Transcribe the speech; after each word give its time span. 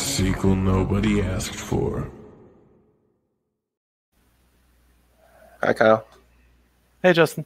sequel 0.00 0.56
nobody 0.56 1.22
asked 1.22 1.54
for. 1.54 2.10
Hi, 5.62 5.72
Kyle. 5.72 6.06
Hey, 7.02 7.12
Justin. 7.12 7.44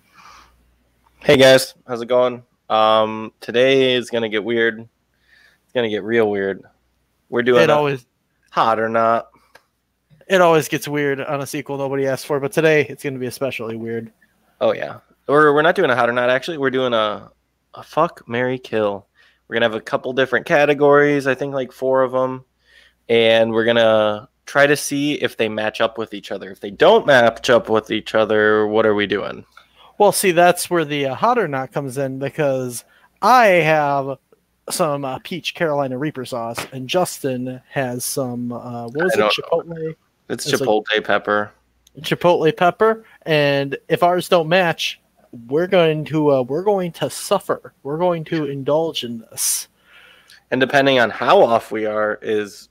Hey, 1.20 1.36
guys. 1.36 1.74
How's 1.86 2.00
it 2.02 2.06
going? 2.06 2.42
Um, 2.70 3.32
today 3.40 3.94
is 3.94 4.08
gonna 4.10 4.28
get 4.28 4.44
weird. 4.44 4.80
It's 4.80 5.72
gonna 5.74 5.88
get 5.90 6.02
real 6.02 6.30
weird. 6.30 6.62
We're 7.28 7.42
doing 7.42 7.62
It 7.62 7.70
always 7.70 8.06
hot 8.50 8.78
or 8.78 8.88
not. 8.88 9.28
it 10.28 10.40
always 10.40 10.68
gets 10.68 10.86
weird 10.88 11.20
on 11.20 11.40
a 11.40 11.46
sequel 11.46 11.76
nobody 11.76 12.06
asked 12.06 12.26
for, 12.26 12.40
but 12.40 12.52
today 12.52 12.86
it's 12.88 13.02
going 13.02 13.14
to 13.14 13.18
be 13.18 13.26
especially 13.26 13.76
weird. 13.76 14.12
Oh 14.60 14.72
yeah. 14.72 14.98
Or 15.28 15.52
we're 15.52 15.62
not 15.62 15.74
doing 15.74 15.90
a 15.90 15.96
hot 15.96 16.08
or 16.08 16.12
not. 16.12 16.30
Actually, 16.30 16.58
we're 16.58 16.70
doing 16.70 16.94
a 16.94 17.30
a 17.74 17.82
fuck, 17.82 18.26
marry 18.28 18.58
kill. 18.58 19.06
We're 19.48 19.54
gonna 19.56 19.66
have 19.66 19.74
a 19.74 19.80
couple 19.80 20.12
different 20.12 20.46
categories. 20.46 21.26
I 21.26 21.34
think 21.34 21.54
like 21.54 21.72
four 21.72 22.02
of 22.02 22.12
them, 22.12 22.44
and 23.08 23.52
we're 23.52 23.64
gonna 23.64 24.28
try 24.46 24.66
to 24.66 24.76
see 24.76 25.14
if 25.14 25.36
they 25.36 25.48
match 25.48 25.80
up 25.80 25.98
with 25.98 26.14
each 26.14 26.30
other. 26.30 26.50
If 26.50 26.60
they 26.60 26.70
don't 26.70 27.06
match 27.06 27.50
up 27.50 27.68
with 27.68 27.90
each 27.90 28.14
other, 28.14 28.66
what 28.66 28.86
are 28.86 28.94
we 28.94 29.06
doing? 29.06 29.44
Well, 29.98 30.12
see, 30.12 30.32
that's 30.32 30.68
where 30.70 30.84
the 30.84 31.06
uh, 31.06 31.14
hot 31.14 31.38
or 31.38 31.46
not 31.48 31.72
comes 31.72 31.98
in 31.98 32.18
because 32.18 32.84
I 33.22 33.46
have 33.46 34.18
some 34.70 35.04
uh, 35.04 35.18
peach 35.22 35.54
Carolina 35.54 35.98
Reaper 35.98 36.24
sauce, 36.24 36.58
and 36.72 36.88
Justin 36.88 37.60
has 37.70 38.04
some 38.04 38.50
uh, 38.52 38.84
what 38.88 39.04
was 39.04 39.14
it, 39.14 39.20
chipotle 39.20 39.94
It's, 40.30 40.46
It's 40.46 40.60
like- 40.60 40.68
chipotle 40.68 41.04
pepper. 41.04 41.52
chipotle 42.00 42.56
pepper, 42.56 43.04
and 43.22 43.76
if 43.88 44.02
ours 44.02 44.28
don't 44.28 44.48
match, 44.48 45.00
we're 45.48 45.66
going 45.66 46.04
to 46.06 46.30
uh, 46.30 46.42
we're 46.42 46.62
going 46.62 46.92
to 46.92 47.10
suffer. 47.10 47.74
We're 47.82 47.98
going 47.98 48.24
to 48.24 48.46
indulge 48.46 49.04
in 49.04 49.18
this. 49.18 49.68
and 50.50 50.60
depending 50.60 50.98
on 50.98 51.10
how 51.10 51.42
off 51.42 51.70
we 51.72 51.86
are 51.86 52.18
is 52.22 52.68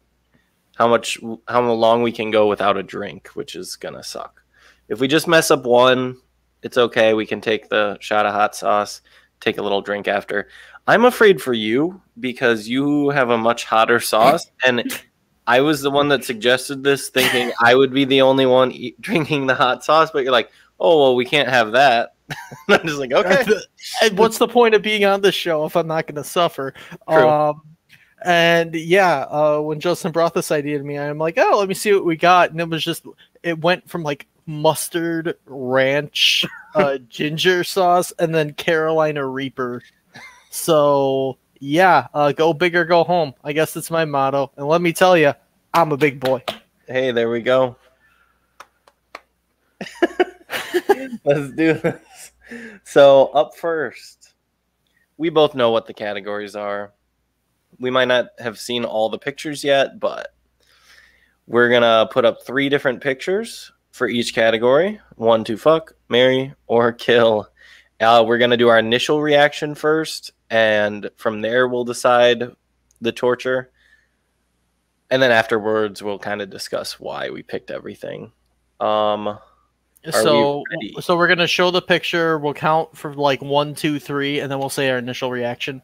how 0.75 0.87
much 0.87 1.19
how 1.47 1.61
long 1.71 2.01
we 2.01 2.11
can 2.11 2.31
go 2.31 2.47
without 2.47 2.77
a 2.77 2.83
drink 2.83 3.29
which 3.29 3.55
is 3.55 3.75
gonna 3.75 4.03
suck. 4.03 4.41
If 4.87 4.99
we 4.99 5.07
just 5.07 5.27
mess 5.27 5.51
up 5.51 5.65
one 5.65 6.17
it's 6.61 6.77
okay. 6.77 7.13
We 7.13 7.25
can 7.25 7.41
take 7.41 7.67
the 7.67 7.97
shot 7.99 8.25
of 8.25 8.33
hot 8.33 8.55
sauce 8.55 9.01
take 9.43 9.57
a 9.57 9.61
little 9.61 9.81
drink 9.81 10.07
after. 10.07 10.47
I'm 10.87 11.05
afraid 11.05 11.41
for 11.41 11.53
you 11.53 12.01
because 12.19 12.67
you 12.67 13.09
have 13.09 13.29
a 13.29 13.37
much 13.37 13.65
hotter 13.65 13.99
sauce 13.99 14.49
and 14.65 15.01
i 15.45 15.59
was 15.59 15.81
the 15.81 15.91
one 15.91 16.07
that 16.07 16.23
suggested 16.23 16.83
this 16.83 17.09
thinking 17.09 17.51
i 17.59 17.75
would 17.75 17.91
be 17.91 18.05
the 18.05 18.21
only 18.21 18.45
one 18.45 18.71
eat, 18.71 18.99
drinking 19.01 19.45
the 19.45 19.55
hot 19.55 19.83
sauce 19.83 20.09
but 20.11 20.23
you're 20.23 20.31
like 20.31 20.49
oh 20.79 21.01
well 21.01 21.15
we 21.15 21.25
can't 21.25 21.49
have 21.49 21.71
that 21.73 22.12
i'm 22.69 22.87
just 22.87 22.99
like 22.99 23.11
okay 23.11 23.43
and 24.01 24.17
what's 24.17 24.37
the 24.37 24.47
point 24.47 24.75
of 24.75 24.81
being 24.81 25.05
on 25.05 25.21
this 25.21 25.35
show 25.35 25.65
if 25.65 25.75
I'm 25.75 25.87
not 25.87 26.07
going 26.07 26.15
to 26.15 26.23
suffer? 26.23 26.73
True. 27.09 27.27
Um, 27.27 27.61
and 28.25 28.73
yeah, 28.73 29.21
uh, 29.29 29.59
when 29.59 29.79
Justin 29.79 30.11
brought 30.11 30.33
this 30.33 30.51
idea 30.51 30.77
to 30.77 30.83
me, 30.83 30.97
I'm 30.97 31.17
like, 31.17 31.37
oh, 31.37 31.59
let 31.59 31.67
me 31.67 31.73
see 31.73 31.93
what 31.93 32.05
we 32.05 32.15
got, 32.15 32.51
and 32.51 32.61
it 32.61 32.69
was 32.69 32.83
just 32.83 33.05
it 33.43 33.59
went 33.59 33.89
from 33.89 34.03
like 34.03 34.27
mustard, 34.45 35.37
ranch, 35.45 36.45
uh, 36.75 36.97
ginger 37.09 37.63
sauce, 37.63 38.13
and 38.19 38.33
then 38.33 38.53
Carolina 38.53 39.25
Reaper. 39.27 39.81
So 40.49 41.37
yeah, 41.59 42.07
uh, 42.13 42.31
go 42.31 42.53
big 42.53 42.75
or 42.75 42.85
go 42.85 43.03
home. 43.03 43.33
I 43.43 43.51
guess 43.51 43.73
that's 43.73 43.91
my 43.91 44.05
motto. 44.05 44.51
And 44.55 44.67
let 44.67 44.81
me 44.81 44.93
tell 44.93 45.17
you, 45.17 45.33
I'm 45.73 45.91
a 45.91 45.97
big 45.97 46.21
boy. 46.21 46.43
Hey, 46.87 47.11
there 47.11 47.29
we 47.29 47.41
go. 47.41 47.75
Let's 51.25 51.51
do 51.51 51.73
this. 51.73 51.99
So, 52.83 53.27
up 53.27 53.55
first, 53.55 54.33
we 55.17 55.29
both 55.29 55.55
know 55.55 55.71
what 55.71 55.87
the 55.87 55.93
categories 55.93 56.55
are. 56.55 56.93
We 57.79 57.89
might 57.89 58.07
not 58.07 58.27
have 58.39 58.59
seen 58.59 58.85
all 58.85 59.09
the 59.09 59.17
pictures 59.17 59.63
yet, 59.63 59.99
but 59.99 60.33
we're 61.47 61.69
to 61.81 62.09
put 62.11 62.25
up 62.25 62.43
three 62.45 62.69
different 62.69 63.01
pictures 63.01 63.71
for 63.91 64.07
each 64.07 64.33
category 64.33 64.99
one 65.15 65.43
to 65.45 65.57
fuck, 65.57 65.93
marry, 66.09 66.53
or 66.67 66.91
kill. 66.91 67.47
Uh, 67.99 68.23
we're 68.25 68.37
to 68.51 68.57
do 68.57 68.69
our 68.69 68.79
initial 68.79 69.21
reaction 69.21 69.75
first, 69.75 70.31
and 70.49 71.09
from 71.15 71.41
there, 71.41 71.67
we'll 71.67 71.85
decide 71.85 72.43
the 73.01 73.11
torture 73.11 73.71
and 75.13 75.21
then 75.21 75.31
afterwards 75.31 76.01
we'll 76.01 76.17
kind 76.17 76.41
of 76.41 76.49
discuss 76.49 76.99
why 76.99 77.29
we 77.29 77.43
picked 77.43 77.69
everything. 77.69 78.31
Um, 78.79 79.37
we 80.05 80.11
so 80.11 80.63
ready? 80.71 80.95
so 81.01 81.15
we're 81.17 81.27
gonna 81.27 81.47
show 81.47 81.71
the 81.71 81.81
picture. 81.81 82.37
We'll 82.37 82.53
count 82.53 82.95
for 82.97 83.13
like 83.13 83.41
one, 83.41 83.73
two, 83.75 83.99
three, 83.99 84.39
and 84.39 84.51
then 84.51 84.59
we'll 84.59 84.69
say 84.69 84.89
our 84.89 84.97
initial 84.97 85.31
reaction. 85.31 85.81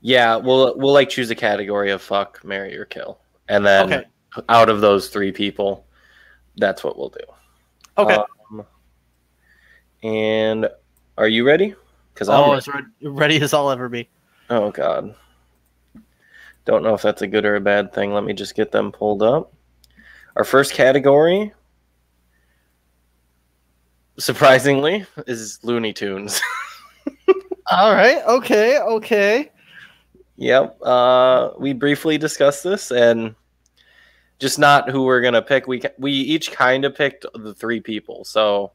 yeah, 0.00 0.36
we'll 0.36 0.76
we'll 0.78 0.92
like 0.92 1.08
choose 1.08 1.30
a 1.30 1.34
category 1.34 1.90
of 1.90 2.02
fuck, 2.02 2.42
marry, 2.44 2.76
or 2.76 2.84
kill, 2.84 3.18
and 3.48 3.64
then 3.64 3.92
Okay. 3.92 4.04
out 4.48 4.68
of 4.68 4.80
those 4.80 5.08
three 5.08 5.32
people, 5.32 5.86
that's 6.56 6.82
what 6.84 6.98
we'll 6.98 7.10
do. 7.10 7.24
Okay. 7.98 8.16
Um, 8.50 8.64
and 10.02 10.68
are 11.18 11.28
you 11.28 11.46
ready? 11.46 11.74
Because 12.14 12.28
I'm 12.28 12.40
oh, 12.40 12.48
ready. 12.52 12.58
as 12.58 12.68
ready, 12.68 12.86
ready 13.02 13.40
as 13.40 13.52
I'll 13.54 13.70
ever 13.70 13.88
be. 13.88 14.08
oh 14.48 14.70
god, 14.70 15.14
don't 16.64 16.82
know 16.82 16.94
if 16.94 17.02
that's 17.02 17.22
a 17.22 17.26
good 17.26 17.44
or 17.44 17.56
a 17.56 17.60
bad 17.60 17.92
thing. 17.92 18.12
Let 18.12 18.24
me 18.24 18.32
just 18.32 18.54
get 18.54 18.72
them 18.72 18.92
pulled 18.92 19.22
up. 19.22 19.52
Our 20.36 20.44
first 20.44 20.72
category, 20.74 21.52
surprisingly, 24.20 25.06
is 25.26 25.58
Looney 25.62 25.92
Tunes. 25.92 26.40
All 27.70 27.92
right. 27.94 28.22
Okay. 28.26 28.78
Okay. 28.78 29.50
Yep. 30.36 30.78
Uh, 30.82 31.50
we 31.58 31.72
briefly 31.72 32.18
discussed 32.18 32.62
this, 32.64 32.90
and 32.90 33.34
just 34.38 34.58
not 34.58 34.88
who 34.90 35.04
we're 35.04 35.20
gonna 35.20 35.42
pick. 35.42 35.66
We 35.66 35.82
we 35.98 36.12
each 36.12 36.52
kind 36.52 36.84
of 36.84 36.94
picked 36.94 37.26
the 37.34 37.54
three 37.54 37.80
people. 37.80 38.24
So 38.24 38.72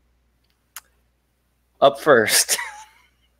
up 1.82 2.00
first, 2.00 2.58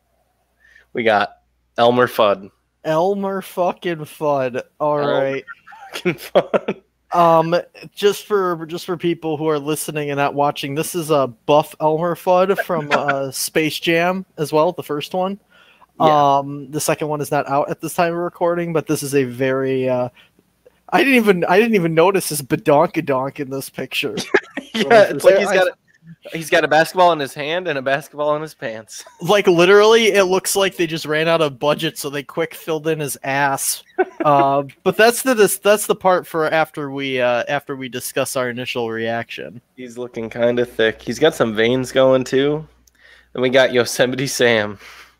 we 0.92 1.02
got 1.04 1.38
Elmer 1.78 2.08
Fudd. 2.08 2.50
Elmer 2.84 3.42
fucking 3.42 3.98
Fudd. 3.98 4.62
All 4.80 4.98
Elmer. 4.98 5.12
right. 5.12 5.44
Fucking 5.92 6.14
Fudd. 6.14 6.82
Um, 7.12 7.54
just 7.94 8.26
for 8.26 8.66
just 8.66 8.84
for 8.84 8.96
people 8.96 9.36
who 9.36 9.48
are 9.48 9.58
listening 9.58 10.10
and 10.10 10.18
not 10.18 10.34
watching, 10.34 10.74
this 10.74 10.94
is 10.94 11.10
a 11.10 11.28
buff 11.28 11.74
Elmer 11.80 12.14
Fudd 12.16 12.58
from 12.64 12.88
uh, 12.90 13.30
Space 13.32 13.78
Jam 13.78 14.26
as 14.36 14.52
well, 14.52 14.72
the 14.72 14.82
first 14.82 15.14
one. 15.14 15.38
Yeah. 16.00 16.38
Um, 16.38 16.70
the 16.70 16.80
second 16.80 17.08
one 17.08 17.20
is 17.20 17.30
not 17.30 17.48
out 17.48 17.70
at 17.70 17.80
this 17.80 17.94
time 17.94 18.12
of 18.12 18.18
recording, 18.18 18.72
but 18.72 18.86
this 18.86 19.02
is 19.02 19.14
a 19.14 19.24
very 19.24 19.88
uh, 19.88 20.08
I 20.90 20.98
didn't 20.98 21.14
even 21.14 21.44
I 21.44 21.58
didn't 21.58 21.74
even 21.74 21.94
notice 21.94 22.28
this 22.28 22.42
badonkadonk 22.42 23.40
in 23.40 23.50
this 23.50 23.70
picture. 23.70 24.16
yeah, 24.74 25.04
it's 25.04 25.24
like 25.24 25.38
he's 25.38 25.48
I- 25.48 25.54
got 25.54 25.68
a, 25.68 25.72
he's 26.32 26.50
got 26.50 26.64
a 26.64 26.68
basketball 26.68 27.12
in 27.12 27.18
his 27.18 27.34
hand 27.34 27.68
and 27.68 27.78
a 27.78 27.82
basketball 27.82 28.34
in 28.36 28.42
his 28.42 28.54
pants. 28.54 29.04
like 29.20 29.46
literally 29.46 30.06
it 30.06 30.24
looks 30.24 30.56
like 30.56 30.76
they 30.76 30.86
just 30.86 31.06
ran 31.06 31.28
out 31.28 31.40
of 31.40 31.58
budget 31.58 31.98
so 31.98 32.10
they 32.10 32.22
quick 32.22 32.54
filled 32.54 32.86
in 32.88 32.98
his 33.00 33.16
ass 33.24 33.82
uh, 34.24 34.62
but 34.82 34.96
that's 34.96 35.22
the 35.22 35.34
this, 35.34 35.58
that's 35.58 35.86
the 35.86 35.94
part 35.94 36.26
for 36.26 36.46
after 36.50 36.90
we 36.90 37.20
uh, 37.20 37.44
after 37.48 37.76
we 37.76 37.88
discuss 37.88 38.36
our 38.36 38.50
initial 38.50 38.90
reaction 38.90 39.60
He's 39.76 39.98
looking 39.98 40.30
kind 40.30 40.58
of 40.58 40.70
thick. 40.70 41.02
He's 41.02 41.18
got 41.18 41.34
some 41.34 41.54
veins 41.54 41.92
going 41.92 42.24
too. 42.24 42.66
Then 43.32 43.42
we 43.42 43.50
got 43.50 43.72
Yosemite 43.72 44.26
Sam. 44.26 44.78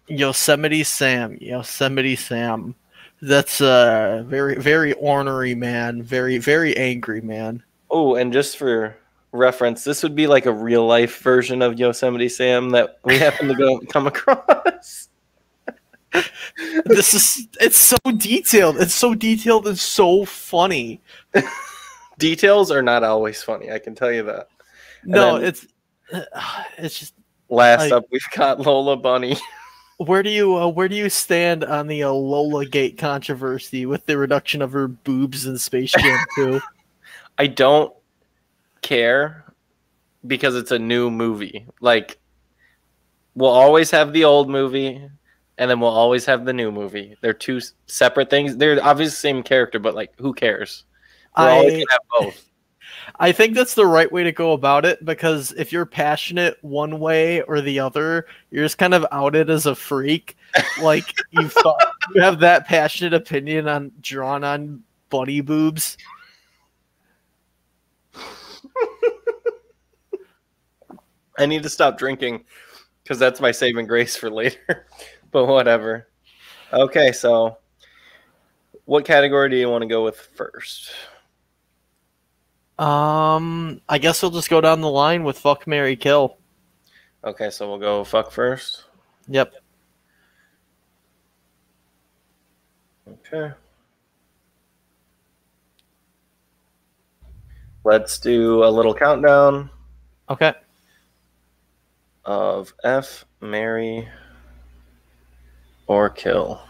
yosemite 0.09 0.85
sam 0.85 1.37
yosemite 1.41 2.15
sam 2.17 2.75
that's 3.23 3.61
a 3.61 4.25
very 4.29 4.55
very 4.57 4.93
ornery 4.95 5.55
man 5.55 6.03
very 6.03 6.39
very 6.39 6.77
angry 6.77 7.21
man 7.21 7.63
Oh, 7.91 8.17
and 8.17 8.33
just 8.33 8.57
for 8.57 8.97
reference, 9.33 9.85
this 9.85 10.03
would 10.03 10.15
be 10.15 10.27
like 10.27 10.47
a 10.47 10.53
real 10.53 10.87
life 10.87 11.19
version 11.21 11.63
of 11.63 11.79
Yosemite 11.79 12.29
Sam 12.29 12.71
that 12.71 12.99
we 13.05 13.19
happen 13.19 13.49
to 13.49 13.55
go 13.55 13.81
come 13.89 14.07
across. 14.07 15.09
this 16.87 17.13
is 17.13 17.47
it's 17.61 17.77
so 17.77 17.99
detailed 18.17 18.79
it's 18.79 18.95
so 18.95 19.15
detailed 19.15 19.67
and 19.67 19.79
so 19.79 20.25
funny 20.25 21.03
Details 22.19 22.71
are 22.71 22.81
not 22.81 23.05
always 23.05 23.43
funny, 23.43 23.71
I 23.71 23.79
can 23.79 23.95
tell 23.95 24.11
you 24.11 24.23
that. 24.23 24.49
no 25.05 25.37
it's 25.37 25.67
it's 26.79 26.99
just 26.99 27.13
Last 27.49 27.93
up, 27.93 28.05
we've 28.11 28.21
got 28.35 28.61
Lola 28.61 28.97
Bunny. 28.97 29.37
Where 29.99 30.23
do 30.23 30.29
you 30.29 30.59
uh, 30.59 30.69
where 30.69 30.91
do 30.91 30.95
you 30.95 31.09
stand 31.09 31.65
on 31.65 31.87
the 31.87 32.03
uh, 32.03 32.11
Lola 32.11 32.67
Gate 32.67 32.99
controversy 32.99 33.87
with 33.87 34.05
the 34.05 34.19
reduction 34.19 34.61
of 34.61 34.73
her 34.73 34.89
boobs 34.89 35.47
in 35.47 35.57
Space 35.57 35.93
Jam 35.93 36.23
2? 36.35 36.61
I 37.39 37.47
don't 37.47 37.96
care 38.87 39.45
because 40.27 40.55
it's 40.55 40.71
a 40.71 40.79
new 40.79 41.11
movie. 41.11 41.67
Like, 41.81 42.19
we'll 43.35 43.51
always 43.51 43.91
have 43.91 44.13
the 44.13 44.25
old 44.25 44.49
movie, 44.49 45.09
and 45.59 45.71
then 45.71 45.81
we'll 45.81 45.91
always 45.91 46.25
have 46.27 46.45
the 46.45 46.53
new 46.53 46.71
movie. 46.71 47.17
They're 47.21 47.33
two 47.33 47.61
separate 47.87 48.31
things. 48.31 48.57
They're 48.57 48.83
obviously 48.83 49.11
the 49.11 49.17
same 49.17 49.43
character, 49.43 49.79
but 49.79 49.95
like, 49.95 50.13
who 50.19 50.33
cares? 50.33 50.85
We're 51.37 51.51
always 51.51 51.75
I 51.75 51.77
gonna 51.77 51.85
have 51.91 52.01
both. 52.21 52.43
I 53.19 53.33
think 53.33 53.55
that's 53.55 53.75
the 53.75 53.87
right 53.87 54.11
way 54.11 54.25
to 54.25 54.33
go 54.33 54.53
about 54.53 54.85
it 54.85 55.05
because 55.05 55.53
if 55.53 55.73
you're 55.73 55.87
passionate 55.87 56.57
one 56.63 56.99
way 56.99 57.43
or 57.43 57.61
the 57.61 57.81
other, 57.81 58.27
you're 58.51 58.65
just 58.65 58.79
kind 58.79 58.95
of 58.95 59.07
outed 59.13 59.51
as 59.51 59.67
a 59.67 59.75
freak. 59.75 60.37
Like 60.81 61.05
you 61.31 61.49
thought 61.49 61.81
you 62.15 62.23
have 62.23 62.41
that 62.41 62.67
passionate 62.67 63.15
opinion 63.15 63.69
on 63.69 63.93
drawn 64.01 64.45
on 64.45 64.83
bunny 65.11 65.41
boobs. 65.41 65.97
I 71.39 71.47
need 71.47 71.63
to 71.63 71.69
stop 71.69 71.99
drinking 71.99 72.45
because 73.03 73.19
that's 73.19 73.41
my 73.41 73.53
saving 73.53 73.87
grace 73.87 74.17
for 74.17 74.31
later. 74.31 74.87
but 75.31 75.47
whatever. 75.47 76.09
Okay, 76.73 77.13
so 77.13 77.59
what 78.85 79.05
category 79.05 79.51
do 79.51 79.57
you 79.57 79.69
want 79.69 79.83
to 79.83 79.89
go 79.89 80.05
with 80.05 80.17
first? 80.17 80.91
Um, 82.79 83.81
I 83.89 83.99
guess 83.99 84.21
we'll 84.21 84.31
just 84.31 84.51
go 84.51 84.61
down 84.61 84.81
the 84.81 84.91
line 84.91 85.25
with 85.25 85.39
fuck 85.39 85.67
marry 85.67 85.97
Kill. 85.97 86.37
Okay, 87.25 87.51
so 87.51 87.69
we'll 87.69 87.79
go 87.79 88.05
fuck 88.05 88.31
first. 88.31 88.85
Yep. 89.29 89.55
Okay. 93.09 93.53
Let's 97.85 98.19
do 98.19 98.65
a 98.65 98.69
little 98.69 98.93
countdown 98.95 99.71
Okay. 100.29 100.53
Of 102.27 102.75
F, 102.83 103.25
marry, 103.41 104.09
or 105.87 106.11
kill. 106.11 106.61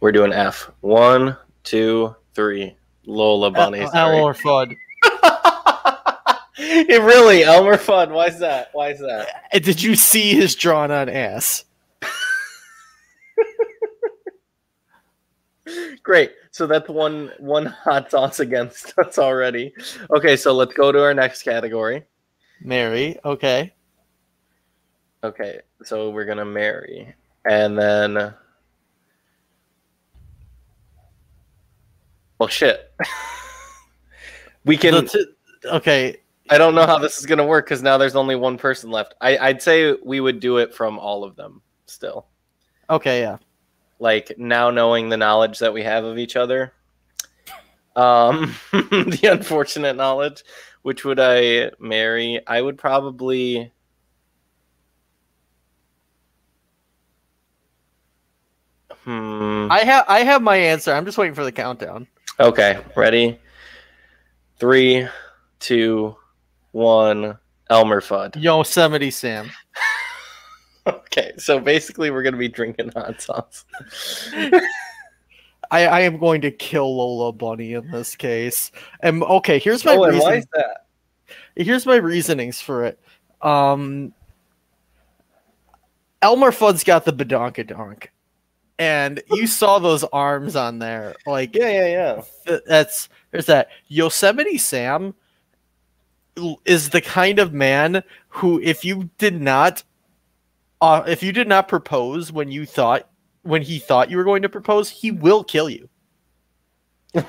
We're 0.00 0.12
doing 0.12 0.32
F. 0.32 0.70
One, 0.80 1.36
two, 1.64 2.14
three. 2.34 2.76
Lola 3.06 3.50
Bunny. 3.50 3.80
Elmer 3.80 4.34
Fudd. 4.34 4.76
it 6.58 7.02
really 7.02 7.42
Elmer 7.44 7.78
Fudd. 7.78 8.10
Why 8.10 8.26
is 8.26 8.38
that? 8.40 8.68
Why 8.74 8.90
is 8.90 9.00
that? 9.00 9.46
Uh, 9.52 9.58
Did 9.58 9.82
you 9.82 9.96
see 9.96 10.34
his 10.34 10.54
drawn 10.54 10.90
on 10.90 11.08
ass? 11.08 11.64
Great. 16.02 16.32
So 16.50 16.66
that's 16.66 16.90
one 16.90 17.30
one 17.38 17.64
hot 17.66 18.10
sauce 18.10 18.40
against 18.40 18.98
us 18.98 19.18
already. 19.18 19.72
Okay, 20.10 20.36
so 20.36 20.52
let's 20.52 20.74
go 20.74 20.92
to 20.92 21.02
our 21.02 21.14
next 21.14 21.42
category. 21.42 22.04
Marry. 22.60 23.18
Okay. 23.24 23.72
Okay, 25.24 25.60
so 25.82 26.10
we're 26.10 26.24
gonna 26.24 26.44
marry, 26.44 27.14
and 27.44 27.76
then, 27.76 28.34
well, 32.38 32.48
shit. 32.48 32.92
we 34.64 34.76
can. 34.76 35.06
T- 35.06 35.26
okay. 35.64 36.18
I 36.50 36.56
don't 36.56 36.74
know 36.74 36.86
how 36.86 36.98
this 36.98 37.18
is 37.18 37.26
gonna 37.26 37.44
work 37.44 37.66
because 37.66 37.82
now 37.82 37.98
there's 37.98 38.16
only 38.16 38.36
one 38.36 38.58
person 38.58 38.90
left. 38.90 39.14
I, 39.20 39.36
I'd 39.38 39.60
say 39.60 39.94
we 40.04 40.20
would 40.20 40.40
do 40.40 40.58
it 40.58 40.74
from 40.74 40.98
all 40.98 41.24
of 41.24 41.36
them 41.36 41.62
still. 41.86 42.26
Okay. 42.88 43.20
Yeah. 43.20 43.38
Like 43.98 44.32
now 44.38 44.70
knowing 44.70 45.08
the 45.08 45.16
knowledge 45.16 45.58
that 45.58 45.74
we 45.74 45.82
have 45.82 46.04
of 46.04 46.18
each 46.18 46.36
other. 46.36 46.72
Um, 47.96 48.54
the 48.72 49.28
unfortunate 49.30 49.96
knowledge. 49.96 50.44
Which 50.82 51.04
would 51.04 51.18
I 51.20 51.72
marry? 51.80 52.40
I 52.46 52.62
would 52.62 52.78
probably. 52.78 53.72
Hmm. 59.08 59.68
I 59.70 59.84
have. 59.84 60.04
I 60.06 60.18
have 60.18 60.42
my 60.42 60.56
answer. 60.56 60.92
I'm 60.92 61.06
just 61.06 61.16
waiting 61.16 61.34
for 61.34 61.42
the 61.42 61.50
countdown. 61.50 62.06
Okay, 62.38 62.78
ready? 62.94 63.38
Three, 64.58 65.08
two, 65.60 66.14
one. 66.72 67.38
Elmer 67.70 68.02
Fudd. 68.02 68.36
Yosemite 68.36 69.10
Sam. 69.10 69.50
Okay, 70.86 71.32
so 71.36 71.60
basically, 71.60 72.10
we're 72.10 72.22
gonna 72.22 72.38
be 72.38 72.48
drinking 72.48 72.90
hot 72.96 73.20
sauce. 73.20 73.66
I, 75.70 75.86
I 75.86 76.00
am 76.00 76.16
going 76.18 76.40
to 76.40 76.50
kill 76.50 76.96
Lola 76.96 77.30
Bunny 77.30 77.74
in 77.74 77.90
this 77.90 78.16
case. 78.16 78.72
And 79.00 79.22
okay, 79.22 79.58
here's 79.58 79.84
my 79.84 79.96
Oh, 79.96 80.06
reason. 80.06 80.44
Here's 81.56 81.84
my 81.84 81.96
reasonings 81.96 82.62
for 82.62 82.84
it. 82.86 82.98
Um, 83.42 84.14
Elmer 86.22 86.52
Fudd's 86.52 86.84
got 86.84 87.04
the 87.04 87.12
badonkadonk, 87.12 88.06
and 88.78 89.22
you 89.30 89.46
saw 89.46 89.78
those 89.78 90.04
arms 90.04 90.56
on 90.56 90.78
there. 90.78 91.16
Like 91.26 91.54
Yeah, 91.54 91.70
yeah, 91.70 92.22
yeah. 92.46 92.58
that's 92.66 93.08
there's 93.30 93.46
that 93.46 93.68
Yosemite 93.88 94.58
Sam 94.58 95.14
is 96.64 96.90
the 96.90 97.00
kind 97.00 97.38
of 97.38 97.52
man 97.52 98.02
who 98.28 98.60
if 98.62 98.84
you 98.84 99.10
did 99.18 99.40
not 99.40 99.82
uh, 100.80 101.02
if 101.08 101.22
you 101.22 101.32
did 101.32 101.48
not 101.48 101.66
propose 101.66 102.30
when 102.30 102.50
you 102.50 102.64
thought 102.64 103.08
when 103.42 103.62
he 103.62 103.78
thought 103.78 104.10
you 104.10 104.16
were 104.16 104.24
going 104.24 104.42
to 104.42 104.48
propose 104.48 104.88
he 104.88 105.10
will 105.10 105.42
kill 105.42 105.68
you 105.68 105.88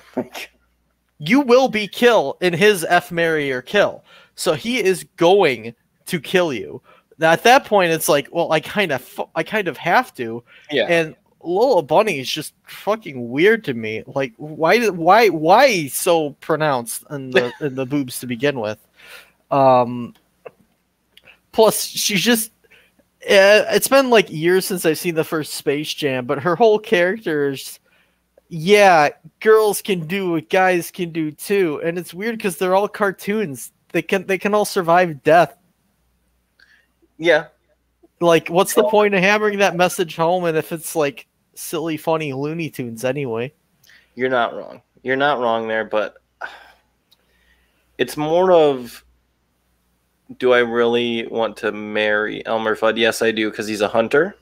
you 1.18 1.42
will 1.42 1.68
be 1.68 1.88
kill 1.88 2.38
in 2.42 2.54
his 2.54 2.86
f 2.88 3.12
marry 3.12 3.51
or 3.51 3.62
kill 3.62 4.04
so 4.36 4.54
he 4.54 4.84
is 4.84 5.04
going 5.18 5.74
to 6.06 6.19
kill 6.19 6.54
you 6.54 6.81
Now, 7.18 7.31
at 7.31 7.44
that 7.44 7.66
point 7.66 7.92
it's 7.92 8.10
like 8.10 8.28
well 8.31 8.51
i 8.51 8.60
kind 8.60 8.92
of 8.92 9.22
i 9.36 9.42
kind 9.42 9.68
of 9.68 9.78
have 9.78 10.13
to 10.16 10.44
yeah. 10.69 10.86
and 10.88 11.16
Lola 11.44 11.81
Bunny 11.83 12.19
is 12.19 12.30
just 12.30 12.53
fucking 12.68 13.30
weird 13.30 13.63
to 13.65 13.74
me. 13.74 14.03
Like, 14.07 14.33
why? 14.38 14.80
did- 14.80 14.97
Why? 14.97 15.30
Why 15.30 15.88
so 15.88 16.31
pronounced 16.41 17.03
in 17.09 17.31
the 17.31 17.51
in 17.62 17.75
the 17.75 17.86
boobs 17.86 18.19
to 18.19 18.27
begin 18.27 18.59
with? 18.59 18.77
Um. 19.51 20.15
Plus, 21.51 21.83
she's 21.86 22.21
just. 22.21 22.51
Uh, 23.24 23.68
it's 23.71 23.88
been 23.89 24.09
like 24.09 24.30
years 24.30 24.65
since 24.65 24.86
I've 24.86 24.97
seen 24.97 25.15
the 25.15 25.24
first 25.25 25.53
Space 25.56 25.94
Jam, 25.94 26.25
but 26.25 26.39
her 26.39 26.56
whole 26.56 26.80
character 26.80 27.50
is, 27.50 27.77
yeah, 28.47 29.09
girls 29.41 29.81
can 29.81 30.07
do 30.07 30.31
what 30.31 30.50
guys 30.50 30.89
can 30.89 31.12
do 31.12 31.30
too, 31.31 31.81
and 31.83 31.97
it's 32.00 32.13
weird 32.13 32.38
because 32.38 32.56
they're 32.57 32.75
all 32.75 32.88
cartoons. 32.88 33.74
They 33.91 34.01
can 34.03 34.25
they 34.25 34.38
can 34.38 34.53
all 34.53 34.63
survive 34.65 35.21
death. 35.24 35.57
yeah. 37.18 37.47
Like, 38.21 38.50
what's 38.50 38.74
the 38.74 38.83
point 38.83 39.13
of 39.13 39.21
hammering 39.21 39.60
that 39.60 39.75
message 39.75 40.16
home? 40.16 40.45
And 40.45 40.57
if 40.57 40.71
it's 40.71 40.95
like 40.95 41.27
silly, 41.56 41.98
funny 41.98 42.33
Looney 42.33 42.69
Tunes 42.69 43.06
anyway. 43.06 43.54
You're 44.16 44.30
not 44.30 44.56
wrong. 44.56 44.81
You're 45.04 45.16
not 45.16 45.39
wrong 45.39 45.68
there, 45.68 45.86
but 45.86 46.16
it's 47.98 48.18
more 48.18 48.51
of 48.51 49.04
do 50.38 50.54
I 50.54 50.60
really 50.60 51.25
want 51.27 51.57
to 51.57 51.71
marry 51.71 52.45
Elmer 52.45 52.75
Fudd? 52.75 52.98
Yes, 52.98 53.21
I 53.21 53.31
do, 53.31 53.50
because 53.50 53.68
he's 53.68 53.81
a 53.81 53.88
hunter. 53.88 54.36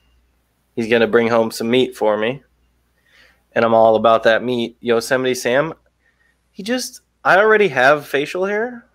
He's 0.75 0.89
going 0.89 1.01
to 1.01 1.07
bring 1.07 1.27
home 1.27 1.50
some 1.50 1.69
meat 1.69 1.95
for 1.95 2.18
me. 2.18 2.44
And 3.54 3.63
I'm 3.63 3.73
all 3.73 3.95
about 3.95 4.23
that 4.23 4.44
meat. 4.44 4.78
Yosemite 4.81 5.33
Sam, 5.33 5.73
he 6.52 6.61
just, 6.61 7.02
I 7.23 7.37
already 7.37 7.69
have 7.69 8.06
facial 8.06 8.45
hair. 8.45 8.86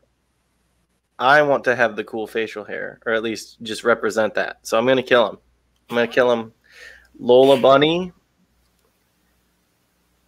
I 1.23 1.41
want 1.43 1.62
to 1.64 1.76
have 1.76 1.95
the 1.95 2.02
cool 2.02 2.26
facial 2.26 2.64
hair, 2.64 2.99
or 3.07 3.12
at 3.12 3.23
least 3.23 3.62
just 3.62 3.85
represent 3.85 4.35
that. 4.35 4.59
So 4.62 4.76
I'm 4.76 4.85
going 4.85 4.97
to 4.97 5.05
kill 5.05 5.29
him. 5.29 5.38
I'm 5.88 5.97
going 5.97 6.09
to 6.09 6.12
kill 6.12 6.33
him. 6.33 6.52
Lola 7.17 7.61
Bunny, 7.61 8.12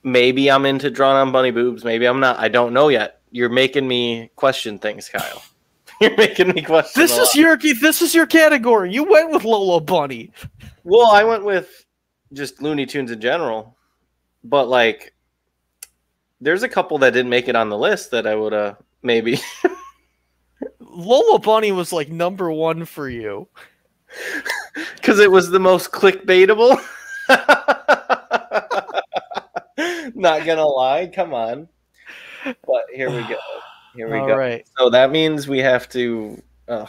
maybe 0.04 0.48
I'm 0.52 0.64
into 0.66 0.90
drawn 0.90 1.16
on 1.16 1.32
bunny 1.32 1.50
boobs. 1.50 1.82
Maybe 1.82 2.06
I'm 2.06 2.20
not. 2.20 2.38
I 2.38 2.46
don't 2.46 2.72
know 2.72 2.90
yet. 2.90 3.20
You're 3.32 3.48
making 3.48 3.88
me 3.88 4.30
question 4.36 4.78
things, 4.78 5.08
Kyle. 5.08 5.42
You're 6.00 6.16
making 6.16 6.50
me 6.50 6.62
question. 6.62 7.02
This 7.02 7.18
is 7.18 7.34
your 7.34 7.56
this 7.56 8.00
is 8.00 8.14
your 8.14 8.26
category. 8.26 8.92
You 8.92 9.02
went 9.02 9.32
with 9.32 9.42
Lola 9.42 9.80
Bunny. 9.80 10.30
Well, 10.84 11.10
I 11.10 11.24
went 11.24 11.44
with 11.44 11.84
just 12.32 12.62
Looney 12.62 12.86
Tunes 12.86 13.10
in 13.10 13.20
general, 13.20 13.76
but 14.44 14.68
like, 14.68 15.12
there's 16.40 16.62
a 16.62 16.68
couple 16.68 16.98
that 16.98 17.12
didn't 17.12 17.30
make 17.30 17.48
it 17.48 17.56
on 17.56 17.68
the 17.68 17.78
list 17.78 18.12
that 18.12 18.28
I 18.28 18.36
would 18.36 18.52
have 18.52 18.76
maybe. 19.02 19.40
Lola 20.94 21.38
Bunny 21.38 21.72
was 21.72 21.92
like 21.92 22.08
number 22.08 22.50
one 22.50 22.84
for 22.84 23.08
you. 23.08 23.48
because 24.96 25.18
it 25.18 25.30
was 25.30 25.50
the 25.50 25.58
most 25.60 25.90
clickbaitable. 25.90 26.78
Not 30.14 30.44
gonna 30.46 30.66
lie, 30.66 31.10
come 31.12 31.34
on. 31.34 31.68
But 32.44 32.84
here 32.94 33.10
we 33.10 33.22
go. 33.22 33.36
Here 33.96 34.10
we 34.10 34.18
All 34.18 34.26
go. 34.28 34.36
right. 34.36 34.66
So 34.78 34.90
that 34.90 35.10
means 35.10 35.48
we 35.48 35.58
have 35.58 35.88
to. 35.90 36.40
Uh, 36.68 36.86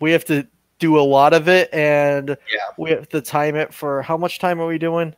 We 0.00 0.12
have 0.12 0.24
to 0.26 0.46
do 0.78 0.98
a 0.98 1.02
lot 1.02 1.32
of 1.32 1.48
it, 1.48 1.72
and 1.72 2.28
Yeah. 2.30 2.36
we 2.78 2.90
have 2.90 3.08
to 3.10 3.20
time 3.20 3.56
it 3.56 3.72
for 3.74 4.02
how 4.02 4.16
much 4.16 4.38
time 4.38 4.60
are 4.60 4.66
we 4.66 4.78
doing? 4.78 5.14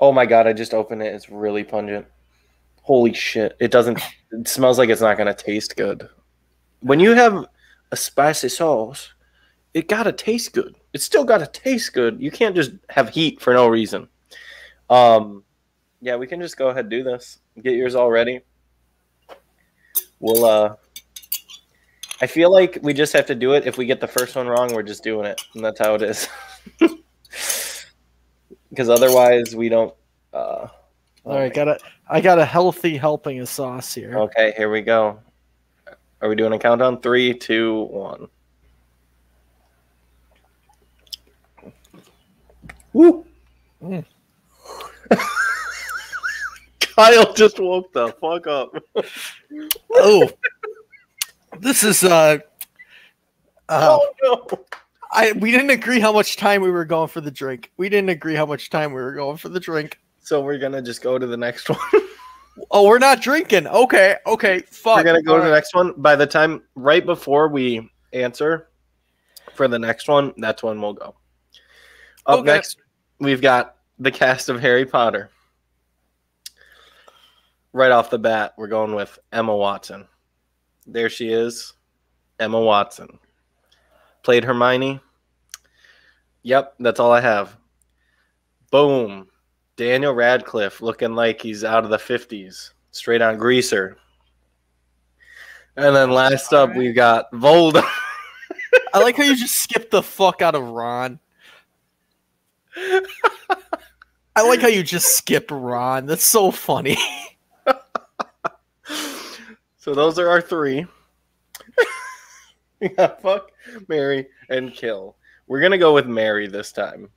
oh 0.00 0.10
my 0.12 0.26
god! 0.26 0.46
I 0.48 0.52
just 0.52 0.74
opened 0.74 1.02
it. 1.02 1.14
It's 1.14 1.30
really 1.30 1.62
pungent. 1.64 2.06
Holy 2.82 3.14
shit! 3.14 3.56
It 3.60 3.70
doesn't. 3.70 4.00
It 4.32 4.48
smells 4.48 4.78
like 4.78 4.90
it's 4.90 5.00
not 5.00 5.16
gonna 5.16 5.34
taste 5.34 5.76
good. 5.76 6.08
When 6.82 7.00
you 7.00 7.14
have 7.14 7.46
a 7.90 7.96
spicy 7.96 8.48
sauce, 8.48 9.12
it 9.74 9.88
gotta 9.88 10.12
taste 10.12 10.52
good. 10.52 10.76
It's 10.92 11.04
still 11.04 11.24
gotta 11.24 11.46
taste 11.46 11.92
good. 11.94 12.20
You 12.20 12.30
can't 12.30 12.54
just 12.54 12.72
have 12.90 13.08
heat 13.08 13.40
for 13.40 13.54
no 13.54 13.68
reason. 13.68 14.08
Um, 14.90 15.44
yeah, 16.00 16.16
we 16.16 16.26
can 16.26 16.40
just 16.40 16.56
go 16.56 16.68
ahead 16.68 16.84
and 16.84 16.90
do 16.90 17.02
this. 17.02 17.38
Get 17.62 17.74
yours 17.74 17.94
all 17.94 18.10
ready. 18.10 18.40
We'll 20.20 20.44
uh 20.44 20.76
I 22.20 22.26
feel 22.26 22.52
like 22.52 22.78
we 22.82 22.92
just 22.92 23.12
have 23.14 23.26
to 23.26 23.34
do 23.34 23.54
it. 23.54 23.66
If 23.66 23.78
we 23.78 23.86
get 23.86 24.00
the 24.00 24.06
first 24.06 24.36
one 24.36 24.46
wrong, 24.46 24.72
we're 24.72 24.84
just 24.84 25.02
doing 25.02 25.26
it. 25.26 25.40
And 25.54 25.64
that's 25.64 25.78
how 25.78 25.94
it 25.94 26.02
is. 26.02 26.28
Because 28.70 28.88
otherwise 28.88 29.54
we 29.54 29.68
don't 29.68 29.94
uh 30.32 30.66
All 31.24 31.38
right, 31.38 31.52
got 31.52 31.68
a 31.68 31.78
I 32.08 32.22
got 32.22 32.38
a 32.38 32.44
healthy 32.44 32.96
helping 32.96 33.38
of 33.40 33.48
sauce 33.50 33.94
here. 33.94 34.16
Okay, 34.16 34.54
here 34.56 34.70
we 34.70 34.80
go. 34.80 35.18
Are 36.22 36.28
we 36.28 36.36
doing 36.36 36.52
a 36.52 36.58
countdown? 36.58 37.00
Three, 37.00 37.34
two, 37.34 37.82
one. 37.90 38.28
Woo! 42.92 43.26
Mm. 43.82 44.04
Kyle 46.80 47.32
just 47.32 47.58
woke 47.58 47.92
the 47.92 48.08
fuck 48.20 48.46
up. 48.46 48.74
Oh, 49.94 50.30
this 51.60 51.84
is 51.84 52.02
uh, 52.02 52.38
uh, 53.68 53.98
oh 54.00 54.12
no! 54.22 54.64
I 55.12 55.32
we 55.32 55.50
didn't 55.50 55.68
agree 55.68 56.00
how 56.00 56.12
much 56.12 56.38
time 56.38 56.62
we 56.62 56.70
were 56.70 56.86
going 56.86 57.08
for 57.08 57.20
the 57.20 57.30
drink. 57.30 57.70
We 57.76 57.90
didn't 57.90 58.08
agree 58.08 58.34
how 58.34 58.46
much 58.46 58.70
time 58.70 58.94
we 58.94 59.02
were 59.02 59.12
going 59.12 59.36
for 59.36 59.50
the 59.50 59.60
drink. 59.60 59.98
So 60.20 60.40
we're 60.40 60.58
gonna 60.58 60.80
just 60.80 61.02
go 61.02 61.18
to 61.18 61.26
the 61.26 61.36
next 61.36 61.68
one. 61.68 61.78
Oh, 62.70 62.86
we're 62.86 62.98
not 62.98 63.20
drinking. 63.22 63.66
Okay, 63.66 64.16
okay, 64.26 64.60
fuck. 64.70 64.96
we're 64.98 65.04
gonna 65.04 65.22
go 65.22 65.36
to 65.36 65.40
the 65.40 65.46
All 65.46 65.50
right. 65.52 65.56
next 65.56 65.74
one. 65.74 65.94
By 65.96 66.16
the 66.16 66.26
time 66.26 66.62
right 66.74 67.04
before 67.04 67.48
we 67.48 67.90
answer 68.12 68.68
for 69.54 69.68
the 69.68 69.78
next 69.78 70.08
one, 70.08 70.32
that's 70.36 70.62
when 70.62 70.80
we'll 70.80 70.92
go. 70.92 71.14
Up 72.26 72.40
Okay. 72.40 72.46
next, 72.52 72.78
we've 73.18 73.40
got 73.40 73.76
the 73.98 74.10
cast 74.10 74.48
of 74.48 74.60
Harry 74.60 74.84
Potter. 74.84 75.30
Right 77.72 77.90
off 77.90 78.10
the 78.10 78.18
bat, 78.18 78.52
we're 78.58 78.66
going 78.68 78.94
with 78.94 79.18
Emma 79.32 79.56
Watson. 79.56 80.06
There 80.86 81.08
she 81.08 81.32
is, 81.32 81.72
Emma 82.38 82.60
Watson. 82.60 83.18
Played 84.22 84.44
Hermione. 84.44 85.00
Yep, 86.42 86.74
that's 86.80 87.00
all 87.00 87.12
I 87.12 87.20
have. 87.20 87.56
Boom. 88.70 89.28
Daniel 89.76 90.12
Radcliffe 90.12 90.82
looking 90.82 91.14
like 91.14 91.40
he's 91.40 91.64
out 91.64 91.84
of 91.84 91.90
the 91.90 91.96
50s, 91.96 92.70
straight 92.90 93.22
on 93.22 93.38
greaser. 93.38 93.96
And 95.76 95.96
then 95.96 96.10
last 96.10 96.52
up, 96.52 96.74
we've 96.74 96.94
got 96.94 97.30
Voldemort. 97.32 97.88
I 98.94 98.98
like 99.02 99.16
how 99.16 99.24
you 99.24 99.34
just 99.34 99.56
skipped 99.56 99.90
the 99.90 100.02
fuck 100.02 100.42
out 100.42 100.54
of 100.54 100.62
Ron. 100.62 101.18
I 104.34 104.48
like 104.48 104.60
how 104.60 104.68
you 104.68 104.82
just 104.82 105.16
skip 105.16 105.48
Ron. 105.50 106.06
That's 106.06 106.24
so 106.24 106.50
funny. 106.50 106.96
so 109.78 109.94
those 109.94 110.18
are 110.18 110.28
our 110.28 110.40
three. 110.40 110.86
we 112.80 112.88
got 112.88 113.20
fuck, 113.22 113.50
marry, 113.88 114.28
and 114.48 114.72
kill. 114.72 115.16
We're 115.46 115.60
gonna 115.60 115.78
go 115.78 115.94
with 115.94 116.06
marry 116.06 116.46
this 116.46 116.72
time. 116.72 117.08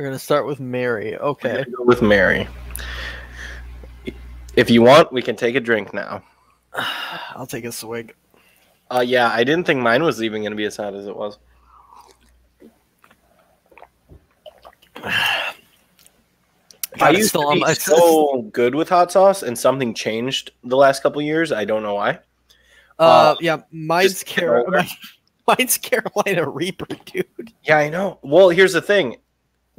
We're 0.00 0.06
gonna 0.06 0.18
start 0.18 0.46
with 0.46 0.60
marry. 0.60 1.10
We're 1.10 1.18
Okay. 1.26 1.62
go 1.76 1.84
with 1.84 2.00
marry. 2.00 2.48
If 4.56 4.70
you 4.70 4.80
want, 4.80 5.12
we 5.12 5.20
can 5.20 5.36
take 5.36 5.56
a 5.56 5.60
drink 5.60 5.92
now. 5.92 6.22
I'll 7.34 7.46
take 7.46 7.66
a 7.66 7.72
swig. 7.72 8.14
Uh, 8.90 9.04
yeah, 9.06 9.28
I 9.30 9.44
didn't 9.44 9.66
think 9.66 9.82
mine 9.82 10.02
was 10.02 10.22
even 10.22 10.42
gonna 10.42 10.56
be 10.56 10.64
as 10.64 10.78
hot 10.78 10.94
as 10.94 11.06
it 11.06 11.14
was. 11.14 11.36
I 15.04 15.52
used 17.10 17.28
still 17.28 17.52
to 17.52 17.60
be 17.62 17.74
so 17.74 18.40
good 18.54 18.74
with 18.74 18.88
hot 18.88 19.12
sauce, 19.12 19.42
and 19.42 19.58
something 19.58 19.92
changed 19.92 20.52
the 20.64 20.78
last 20.78 21.02
couple 21.02 21.20
years. 21.20 21.52
I 21.52 21.66
don't 21.66 21.82
know 21.82 21.96
why. 21.96 22.20
Uh, 22.98 23.02
Uh, 23.02 23.34
yeah, 23.42 23.58
mine's 23.70 24.24
just 24.24 24.34
Car- 24.34 24.66
over. 24.66 24.82
mine's 25.46 25.76
Carolina 25.76 26.48
Reaper, 26.48 26.86
dude. 27.04 27.52
Yeah, 27.64 27.76
I 27.76 27.90
know. 27.90 28.18
Well, 28.22 28.48
here's 28.48 28.72
the 28.72 28.80
thing. 28.80 29.16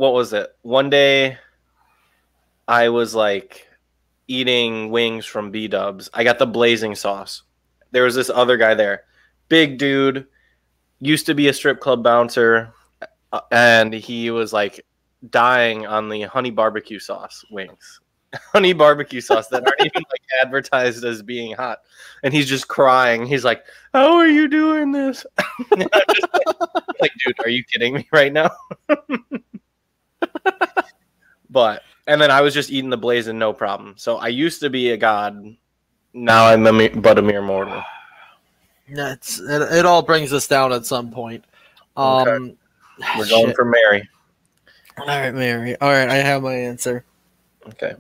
What 0.02 0.14
was 0.14 0.34
it? 0.34 0.50
One 0.64 0.90
day 0.90 1.38
I 2.68 2.90
was 2.90 3.14
like 3.14 3.68
eating 4.28 4.90
wings 4.90 5.28
from 5.28 5.52
B 5.52 5.68
Dubs. 5.68 6.10
I 6.12 6.24
got 6.24 6.40
the 6.40 6.48
blazing 6.48 6.96
sauce. 6.96 7.44
There 7.92 8.06
was 8.06 8.16
this 8.16 8.32
other 8.32 8.58
guy 8.58 8.74
there. 8.74 9.04
Big 9.48 9.78
dude, 9.78 10.26
used 11.02 11.28
to 11.28 11.36
be 11.36 11.50
a 11.50 11.54
strip 11.54 11.80
club 11.80 12.04
bouncer, 12.04 12.74
uh, 13.32 13.42
and 13.52 13.94
he 13.94 14.32
was 14.32 14.52
like 14.52 14.84
dying 15.30 15.86
on 15.86 16.10
the 16.10 16.24
honey 16.24 16.50
barbecue 16.50 16.98
sauce 16.98 17.46
wings. 17.52 18.00
honey 18.34 18.74
barbecue 18.74 19.22
sauce 19.22 19.50
that 19.50 19.62
aren't 19.64 19.82
even 19.82 20.04
like 20.10 20.24
advertised 20.44 21.06
as 21.06 21.22
being 21.22 21.54
hot. 21.56 21.78
And 22.24 22.34
he's 22.34 22.50
just 22.50 22.68
crying. 22.68 23.28
He's 23.28 23.46
like, 23.46 23.66
How 23.94 24.16
are 24.16 24.28
you 24.28 24.48
doing 24.48 24.92
this? 24.92 25.28
Like, 25.70 26.90
like, 27.00 27.12
dude, 27.24 27.40
are 27.42 27.50
you 27.50 27.64
kidding 27.64 27.94
me 27.94 28.08
right 28.12 28.34
now? 28.34 28.50
but 31.50 31.84
and 32.08 32.22
then 32.22 32.32
I 32.32 32.42
was 32.42 32.54
just 32.54 32.72
eating 32.72 32.90
the 32.90 32.98
blazing, 32.98 33.38
no 33.38 33.54
problem. 33.54 33.96
So 33.98 34.18
I 34.18 34.28
used 34.28 34.62
to 34.62 34.70
be 34.70 34.92
a 34.92 34.98
god. 34.98 35.56
Now 36.14 36.48
I'm 36.48 36.66
a, 36.68 36.90
but 36.90 37.18
a 37.18 37.22
mere 37.22 37.42
mortal. 37.42 37.82
That's 38.90 39.40
it, 39.40 39.62
it. 39.62 39.86
All 39.86 40.02
brings 40.02 40.34
us 40.34 40.48
down 40.48 40.74
at 40.74 40.86
some 40.86 41.12
point. 41.12 41.46
Um, 41.96 42.28
Okay. 42.28 42.56
We're 43.18 43.30
going 43.30 43.48
shit. 43.48 43.56
for 43.56 43.66
marry. 43.66 44.08
All 44.98 45.08
right, 45.08 45.34
marry. 45.34 45.80
All 45.80 45.90
right, 45.90 46.10
I 46.10 46.16
have 46.16 46.44
my 46.44 46.54
answer. 46.54 47.06
Okay. 47.68 47.94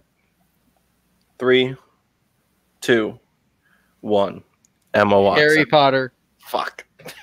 Three, 1.39 1.75
two, 2.81 3.19
one. 4.01 4.43
Emma 4.93 5.19
Watson. 5.19 5.48
Harry 5.48 5.65
Potter. 5.65 6.13
Fuck. 6.39 6.86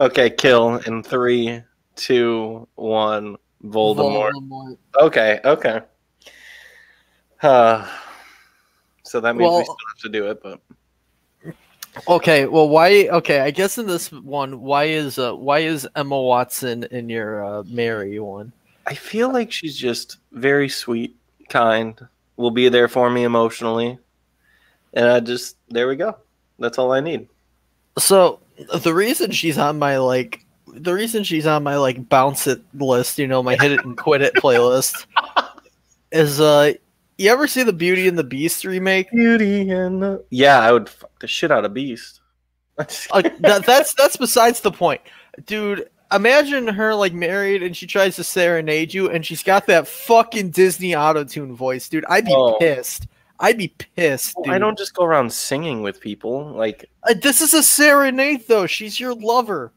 okay, 0.00 0.30
kill 0.30 0.76
in 0.78 1.02
three, 1.02 1.62
two, 1.96 2.66
one. 2.74 3.36
Voldemort. 3.64 4.32
Voldemort. 4.32 4.78
Okay, 5.00 5.40
okay. 5.44 5.80
Uh, 7.42 7.86
so 9.02 9.20
that 9.20 9.36
means 9.36 9.50
Well- 9.50 9.58
we 9.58 9.64
still 9.64 9.76
have 9.88 10.02
to 10.02 10.08
do 10.08 10.30
it, 10.30 10.42
but 10.42 10.60
Okay, 12.06 12.46
well, 12.46 12.68
why? 12.68 13.08
Okay, 13.10 13.40
I 13.40 13.50
guess 13.50 13.76
in 13.76 13.86
this 13.86 14.12
one, 14.12 14.60
why 14.60 14.84
is 14.84 15.18
uh, 15.18 15.34
why 15.34 15.58
is 15.58 15.88
Emma 15.96 16.20
Watson 16.20 16.84
in 16.84 17.08
your 17.08 17.44
uh, 17.44 17.64
marry 17.64 18.20
one? 18.20 18.52
I 18.86 18.94
feel 18.94 19.32
like 19.32 19.50
she's 19.50 19.76
just 19.76 20.18
very 20.32 20.68
sweet, 20.68 21.16
kind, 21.48 22.00
will 22.36 22.52
be 22.52 22.68
there 22.68 22.88
for 22.88 23.10
me 23.10 23.24
emotionally. 23.24 23.98
And 24.94 25.08
I 25.08 25.20
just, 25.20 25.56
there 25.68 25.88
we 25.88 25.96
go. 25.96 26.16
That's 26.58 26.78
all 26.78 26.92
I 26.92 27.00
need. 27.00 27.28
So 27.98 28.40
the 28.74 28.94
reason 28.94 29.30
she's 29.30 29.58
on 29.58 29.78
my 29.78 29.98
like, 29.98 30.44
the 30.74 30.94
reason 30.94 31.24
she's 31.24 31.46
on 31.46 31.62
my 31.62 31.76
like 31.76 32.08
bounce 32.08 32.46
it 32.46 32.60
list, 32.74 33.18
you 33.18 33.26
know, 33.26 33.42
my 33.42 33.56
hit 33.56 33.72
it 33.72 33.84
and 33.84 33.96
quit 33.96 34.22
it 34.22 34.34
playlist, 34.34 35.06
is 36.12 36.40
uh, 36.40 36.72
you 37.18 37.30
ever 37.30 37.46
see 37.46 37.62
the 37.62 37.72
Beauty 37.72 38.08
and 38.08 38.18
the 38.18 38.24
Beast 38.24 38.64
remake? 38.64 39.10
Beauty 39.10 39.70
and 39.70 40.02
the... 40.02 40.24
Yeah, 40.30 40.58
I 40.58 40.72
would 40.72 40.88
fuck 40.88 41.18
the 41.20 41.26
shit 41.26 41.50
out 41.52 41.64
of 41.64 41.74
Beast. 41.74 42.20
I'm 42.78 42.86
Uh, 43.12 43.22
that, 43.40 43.66
that's 43.66 43.94
that's 43.94 44.16
besides 44.16 44.60
the 44.60 44.72
point, 44.72 45.00
dude. 45.46 45.88
Imagine 46.12 46.66
her 46.66 46.92
like 46.94 47.12
married 47.12 47.62
and 47.62 47.76
she 47.76 47.86
tries 47.86 48.16
to 48.16 48.24
serenade 48.24 48.92
you 48.92 49.08
and 49.08 49.24
she's 49.24 49.44
got 49.44 49.66
that 49.68 49.86
fucking 49.86 50.50
Disney 50.50 50.96
auto 50.96 51.22
tune 51.22 51.54
voice, 51.54 51.88
dude. 51.88 52.04
I'd 52.08 52.24
be 52.24 52.34
Oh. 52.34 52.56
pissed. 52.58 53.06
I'd 53.38 53.56
be 53.56 53.68
pissed, 53.96 54.34
dude. 54.42 54.52
I 54.52 54.58
don't 54.58 54.76
just 54.76 54.92
go 54.94 55.04
around 55.04 55.32
singing 55.32 55.82
with 55.82 56.00
people. 56.00 56.46
Like, 56.46 56.90
Uh, 57.08 57.14
this 57.22 57.40
is 57.40 57.54
a 57.54 57.62
serenade 57.62 58.48
though. 58.48 58.66
She's 58.66 58.98
your 58.98 59.14
lover. 59.14 59.72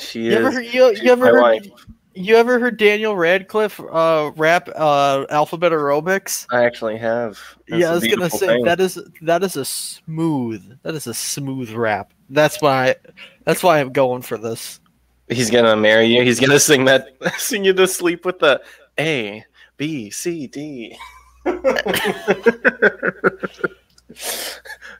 She 0.00 0.24
You 0.24 0.30
is. 0.32 0.36
ever 0.38 0.50
heard, 0.52 0.66
you, 0.66 0.96
you 1.02 1.12
ever 1.12 1.26
heard 1.26 1.40
wife. 1.42 1.66
you 2.14 2.36
ever 2.36 2.58
heard 2.58 2.76
Daniel 2.76 3.16
Radcliffe 3.16 3.80
uh, 3.80 4.32
rap 4.36 4.68
uh, 4.74 5.26
alphabet 5.30 5.72
aerobics? 5.72 6.46
I 6.50 6.64
actually 6.64 6.98
have. 6.98 7.38
That's 7.68 7.80
yeah, 7.80 7.90
I 7.90 7.94
was 7.94 8.06
gonna 8.06 8.30
say 8.30 8.46
thing. 8.46 8.64
that 8.64 8.80
is 8.80 8.98
that 9.22 9.42
is 9.42 9.56
a 9.56 9.64
smooth 9.64 10.78
that 10.82 10.94
is 10.94 11.06
a 11.06 11.14
smooth 11.14 11.70
rap. 11.72 12.12
That's 12.30 12.60
why 12.60 12.96
that's 13.44 13.62
why 13.62 13.80
I'm 13.80 13.92
going 13.92 14.22
for 14.22 14.38
this. 14.38 14.80
He's 15.28 15.50
gonna 15.50 15.76
marry 15.76 16.06
you. 16.06 16.22
He's 16.22 16.40
gonna 16.40 16.58
sing 16.60 16.84
that, 16.86 17.08
sing 17.38 17.64
you 17.64 17.72
to 17.74 17.86
sleep 17.86 18.24
with 18.24 18.38
the 18.40 18.60
A, 18.98 19.44
B, 19.76 20.10
C, 20.10 20.46
D. 20.48 20.96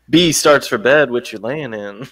B 0.08 0.32
starts 0.32 0.66
for 0.66 0.78
bed, 0.78 1.10
which 1.10 1.32
you're 1.32 1.40
laying 1.40 1.74
in. 1.74 2.06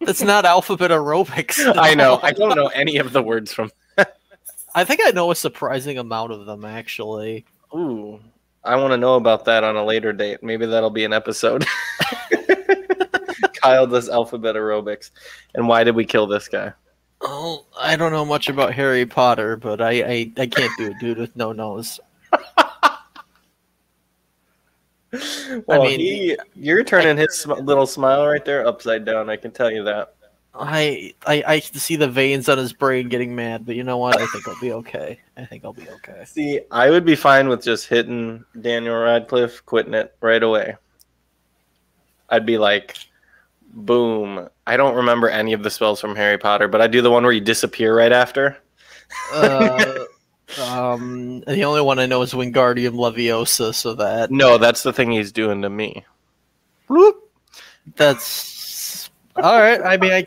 That's 0.00 0.22
not 0.22 0.44
alphabet 0.44 0.90
aerobics. 0.90 1.76
I 1.78 1.94
know. 1.94 2.18
I 2.22 2.32
don't 2.32 2.56
know 2.56 2.68
any 2.68 2.96
of 2.96 3.12
the 3.12 3.22
words 3.22 3.52
from. 3.52 3.70
I 4.74 4.84
think 4.84 5.00
I 5.04 5.10
know 5.10 5.30
a 5.30 5.34
surprising 5.34 5.98
amount 5.98 6.32
of 6.32 6.46
them 6.46 6.64
actually. 6.64 7.44
Ooh, 7.74 8.18
I 8.64 8.76
want 8.76 8.92
to 8.92 8.96
know 8.96 9.16
about 9.16 9.44
that 9.44 9.64
on 9.64 9.76
a 9.76 9.84
later 9.84 10.12
date. 10.12 10.42
Maybe 10.42 10.66
that'll 10.66 10.90
be 10.90 11.04
an 11.04 11.12
episode. 11.12 11.66
Kyle 13.54 13.86
does 13.86 14.08
alphabet 14.08 14.54
aerobics, 14.54 15.10
and 15.54 15.68
why 15.68 15.84
did 15.84 15.94
we 15.94 16.04
kill 16.06 16.26
this 16.26 16.48
guy? 16.48 16.72
Oh, 17.20 17.66
I 17.78 17.96
don't 17.96 18.12
know 18.12 18.24
much 18.24 18.48
about 18.48 18.72
Harry 18.72 19.04
Potter, 19.04 19.56
but 19.56 19.82
I 19.82 19.90
I, 19.90 20.32
I 20.38 20.46
can't 20.46 20.72
do 20.78 20.90
a 20.90 20.94
dude 20.98 21.18
with 21.18 21.36
no 21.36 21.52
nose. 21.52 22.00
Well, 25.66 25.82
mean- 25.84 26.00
he, 26.00 26.36
you're 26.54 26.84
turning 26.84 27.16
his 27.16 27.40
sm- 27.40 27.52
little 27.52 27.86
smile 27.86 28.26
right 28.26 28.44
there 28.44 28.66
upside 28.66 29.04
down. 29.04 29.28
I 29.28 29.36
can 29.36 29.50
tell 29.50 29.70
you 29.70 29.84
that. 29.84 30.14
I, 30.52 31.14
I 31.26 31.44
I 31.46 31.60
can 31.60 31.78
see 31.78 31.94
the 31.96 32.08
veins 32.08 32.48
on 32.48 32.58
his 32.58 32.72
brain 32.72 33.08
getting 33.08 33.36
mad, 33.36 33.64
but 33.64 33.76
you 33.76 33.84
know 33.84 33.98
what? 33.98 34.20
I 34.20 34.26
think 34.26 34.48
I'll 34.48 34.60
be 34.60 34.72
okay. 34.72 35.20
I 35.36 35.44
think 35.44 35.64
I'll 35.64 35.72
be 35.72 35.88
okay. 35.88 36.24
See, 36.26 36.60
I 36.72 36.90
would 36.90 37.04
be 37.04 37.14
fine 37.14 37.48
with 37.48 37.62
just 37.62 37.86
hitting 37.86 38.44
Daniel 38.60 38.96
Radcliffe, 38.96 39.64
quitting 39.64 39.94
it 39.94 40.14
right 40.20 40.42
away. 40.42 40.76
I'd 42.28 42.46
be 42.46 42.58
like, 42.58 42.96
boom. 43.72 44.48
I 44.66 44.76
don't 44.76 44.96
remember 44.96 45.28
any 45.28 45.52
of 45.52 45.62
the 45.62 45.70
spells 45.70 46.00
from 46.00 46.16
Harry 46.16 46.38
Potter, 46.38 46.66
but 46.68 46.80
I 46.80 46.88
do 46.88 47.00
the 47.00 47.10
one 47.10 47.22
where 47.22 47.32
you 47.32 47.40
disappear 47.40 47.96
right 47.96 48.12
after. 48.12 48.58
Uh, 49.32 50.04
um, 50.58 51.40
the 51.40 51.62
only 51.62 51.80
one 51.80 51.98
I 51.98 52.06
know 52.06 52.22
is 52.22 52.32
Wingardium 52.32 52.94
Leviosa, 52.94 53.74
so 53.74 53.94
that 53.94 54.30
No, 54.30 54.58
that's 54.58 54.82
the 54.82 54.92
thing 54.92 55.10
he's 55.10 55.32
doing 55.32 55.62
to 55.62 55.70
me. 55.70 56.04
that's 57.96 59.10
all 59.36 59.60
right. 59.60 59.80
I 59.80 59.96
mean, 59.96 60.12
I. 60.12 60.26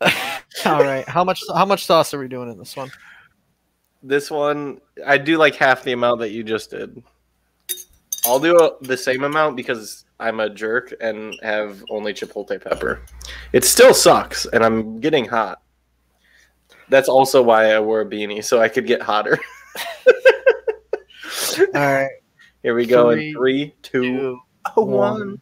all 0.66 0.82
right. 0.82 1.08
How 1.08 1.24
much? 1.24 1.40
How 1.54 1.64
much 1.64 1.86
sauce 1.86 2.12
are 2.14 2.18
we 2.18 2.28
doing 2.28 2.50
in 2.50 2.58
this 2.58 2.76
one? 2.76 2.90
This 4.02 4.30
one, 4.30 4.80
I 5.04 5.18
do 5.18 5.36
like 5.36 5.56
half 5.56 5.82
the 5.82 5.92
amount 5.92 6.20
that 6.20 6.30
you 6.30 6.44
just 6.44 6.70
did. 6.70 7.02
I'll 8.24 8.38
do 8.38 8.56
a, 8.58 8.72
the 8.82 8.96
same 8.96 9.24
amount 9.24 9.56
because 9.56 10.04
I'm 10.20 10.40
a 10.40 10.50
jerk 10.50 10.94
and 11.00 11.34
have 11.42 11.82
only 11.90 12.12
chipotle 12.12 12.62
pepper. 12.62 13.02
It 13.52 13.64
still 13.64 13.94
sucks, 13.94 14.46
and 14.46 14.64
I'm 14.64 15.00
getting 15.00 15.26
hot. 15.26 15.60
That's 16.88 17.08
also 17.08 17.42
why 17.42 17.72
I 17.72 17.80
wore 17.80 18.00
a 18.02 18.06
beanie, 18.06 18.44
so 18.44 18.60
I 18.60 18.68
could 18.68 18.86
get 18.86 19.02
hotter. 19.02 19.38
All 21.58 21.66
right. 21.74 22.10
Here 22.62 22.74
we 22.74 22.86
go 22.86 23.12
Three, 23.12 23.28
in 23.28 23.34
three, 23.34 23.74
two, 23.82 24.02
Two, 24.02 24.82
one. 24.82 24.86
one. 24.88 25.40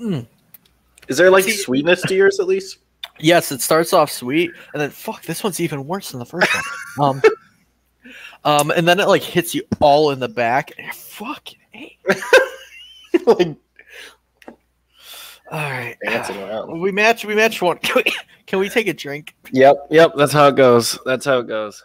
Mm. 0.00 0.26
Is 1.08 1.16
there 1.16 1.30
like 1.30 1.44
See- 1.44 1.52
sweetness 1.52 2.02
to 2.02 2.14
yours 2.14 2.40
at 2.40 2.46
least? 2.46 2.78
Yes, 3.18 3.50
it 3.50 3.62
starts 3.62 3.94
off 3.94 4.10
sweet, 4.10 4.50
and 4.74 4.82
then 4.82 4.90
fuck, 4.90 5.22
this 5.22 5.42
one's 5.42 5.58
even 5.60 5.86
worse 5.86 6.10
than 6.10 6.18
the 6.18 6.26
first 6.26 6.50
one. 6.96 7.22
Um, 8.44 8.60
um, 8.70 8.70
and 8.70 8.88
then 8.88 8.98
it 9.00 9.06
like 9.06 9.22
hits 9.22 9.54
you 9.54 9.62
all 9.80 10.12
in 10.12 10.18
the 10.18 10.28
back. 10.30 10.72
And 10.78 10.86
you're 10.86 10.94
fucking. 10.94 11.58
A. 11.74 11.98
like 13.26 13.54
All 15.50 15.60
right. 15.60 15.96
We 16.68 16.90
match. 16.90 17.24
We 17.24 17.34
match 17.34 17.62
one. 17.62 17.78
Can 17.82 18.02
we, 18.04 18.12
can 18.46 18.58
we 18.60 18.68
take 18.68 18.86
a 18.88 18.94
drink? 18.94 19.34
Yep, 19.52 19.88
yep. 19.90 20.12
That's 20.16 20.32
how 20.32 20.48
it 20.48 20.56
goes. 20.56 20.98
That's 21.04 21.24
how 21.24 21.38
it 21.38 21.48
goes. 21.48 21.82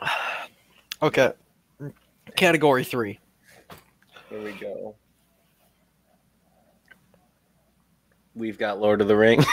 Okay. 1.02 1.32
Category 2.36 2.84
three. 2.84 3.18
Here 4.28 4.42
we 4.42 4.52
go. 4.52 4.94
We've 8.34 8.58
got 8.58 8.80
Lord 8.80 9.00
of 9.00 9.08
the 9.08 9.16
Rings. 9.16 9.46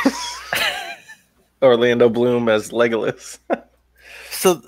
Orlando 1.62 2.10
Bloom 2.10 2.50
as 2.50 2.72
Legolas. 2.72 3.40
So 4.30 4.62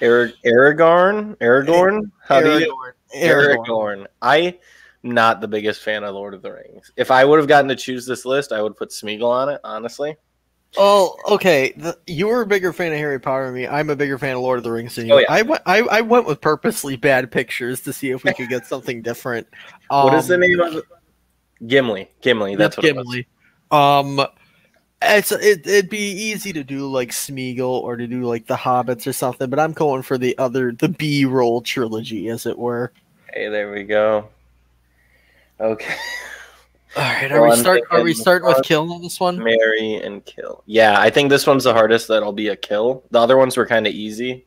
Arag- 0.00 0.34
Aragorn? 0.44 1.36
Aragorn? 1.36 2.10
How 2.22 2.40
do 2.40 2.58
you 2.58 2.76
Aragorn. 3.14 3.66
Aragorn. 3.66 4.06
I'm 4.22 4.54
not 5.02 5.40
the 5.40 5.48
biggest 5.48 5.82
fan 5.82 6.04
of 6.04 6.14
Lord 6.14 6.34
of 6.34 6.42
the 6.42 6.52
Rings. 6.52 6.92
If 6.96 7.10
I 7.10 7.24
would 7.24 7.38
have 7.38 7.48
gotten 7.48 7.68
to 7.68 7.76
choose 7.76 8.04
this 8.06 8.24
list, 8.24 8.52
I 8.52 8.60
would 8.62 8.76
put 8.76 8.90
Smeagol 8.90 9.28
on 9.30 9.48
it, 9.48 9.60
honestly. 9.64 10.16
Oh, 10.76 11.16
okay. 11.28 11.72
The, 11.76 11.96
you're 12.06 12.42
a 12.42 12.46
bigger 12.46 12.72
fan 12.72 12.92
of 12.92 12.98
Harry 12.98 13.18
Potter 13.20 13.46
than 13.46 13.54
me. 13.54 13.66
I'm 13.66 13.88
a 13.88 13.96
bigger 13.96 14.18
fan 14.18 14.36
of 14.36 14.42
Lord 14.42 14.58
of 14.58 14.64
the 14.64 14.72
Rings 14.72 14.96
than 14.96 15.06
you. 15.06 15.14
Oh, 15.14 15.18
yeah. 15.18 15.26
I 15.30 15.42
went. 15.42 15.62
I, 15.64 15.78
I 15.82 16.00
went 16.02 16.26
with 16.26 16.40
purposely 16.40 16.96
bad 16.96 17.30
pictures 17.30 17.80
to 17.82 17.92
see 17.92 18.10
if 18.10 18.24
we 18.24 18.34
could 18.34 18.48
get 18.48 18.66
something 18.66 19.00
different. 19.00 19.46
what 19.88 20.12
is 20.14 20.26
the 20.26 20.34
Um, 20.34 20.40
name 20.40 20.60
of 20.60 20.74
it? 20.76 20.84
Gimli. 21.66 22.10
Gimli, 22.20 22.56
that's 22.56 22.76
what 22.76 22.84
it 22.84 22.94
was. 22.96 23.06
Gimli. 23.06 23.26
Um, 23.70 24.26
it's 25.02 25.32
it, 25.32 25.66
it'd 25.66 25.90
be 25.90 25.98
easy 25.98 26.52
to 26.52 26.64
do 26.64 26.90
like 26.90 27.10
Smeagol 27.10 27.82
or 27.82 27.96
to 27.96 28.06
do 28.06 28.22
like 28.22 28.46
the 28.46 28.56
Hobbits 28.56 29.06
or 29.06 29.12
something, 29.12 29.50
but 29.50 29.58
I'm 29.58 29.72
going 29.72 30.02
for 30.02 30.18
the 30.18 30.36
other 30.38 30.72
the 30.72 30.88
B 30.88 31.24
roll 31.24 31.60
trilogy, 31.60 32.28
as 32.28 32.46
it 32.46 32.58
were. 32.58 32.92
Hey, 33.32 33.48
there 33.48 33.70
we 33.70 33.84
go. 33.84 34.28
Okay. 35.60 35.94
All 36.96 37.02
right, 37.02 37.30
are 37.30 37.42
we 37.42 37.48
Well, 37.48 37.52
I'm 37.52 37.58
start? 37.58 37.82
Are 37.90 38.02
we 38.02 38.14
starting 38.14 38.48
with 38.48 38.62
kill 38.62 38.90
on 38.90 39.02
this 39.02 39.20
one? 39.20 39.38
Marry 39.38 39.96
and 39.96 40.24
kill. 40.24 40.62
Yeah, 40.64 40.98
I 40.98 41.10
think 41.10 41.28
this 41.28 41.46
one's 41.46 41.64
the 41.64 41.74
hardest 41.74 42.08
that'll 42.08 42.32
be 42.32 42.48
a 42.48 42.56
kill. 42.56 43.04
The 43.10 43.20
other 43.20 43.36
ones 43.36 43.54
were 43.56 43.66
kind 43.66 43.86
of 43.86 43.92
easy. 43.92 44.46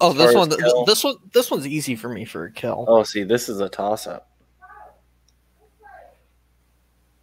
Oh, 0.00 0.12
this 0.12 0.34
one. 0.34 0.50
kill. 0.50 0.84
This 0.84 1.04
one. 1.04 1.16
This 1.32 1.52
one's 1.52 1.68
easy 1.68 1.94
for 1.94 2.08
me 2.08 2.24
for 2.24 2.46
a 2.46 2.52
kill. 2.52 2.84
Oh, 2.88 3.04
see, 3.04 3.22
this 3.22 3.48
is 3.48 3.60
a 3.60 3.68
toss 3.68 4.08
up. 4.08 4.28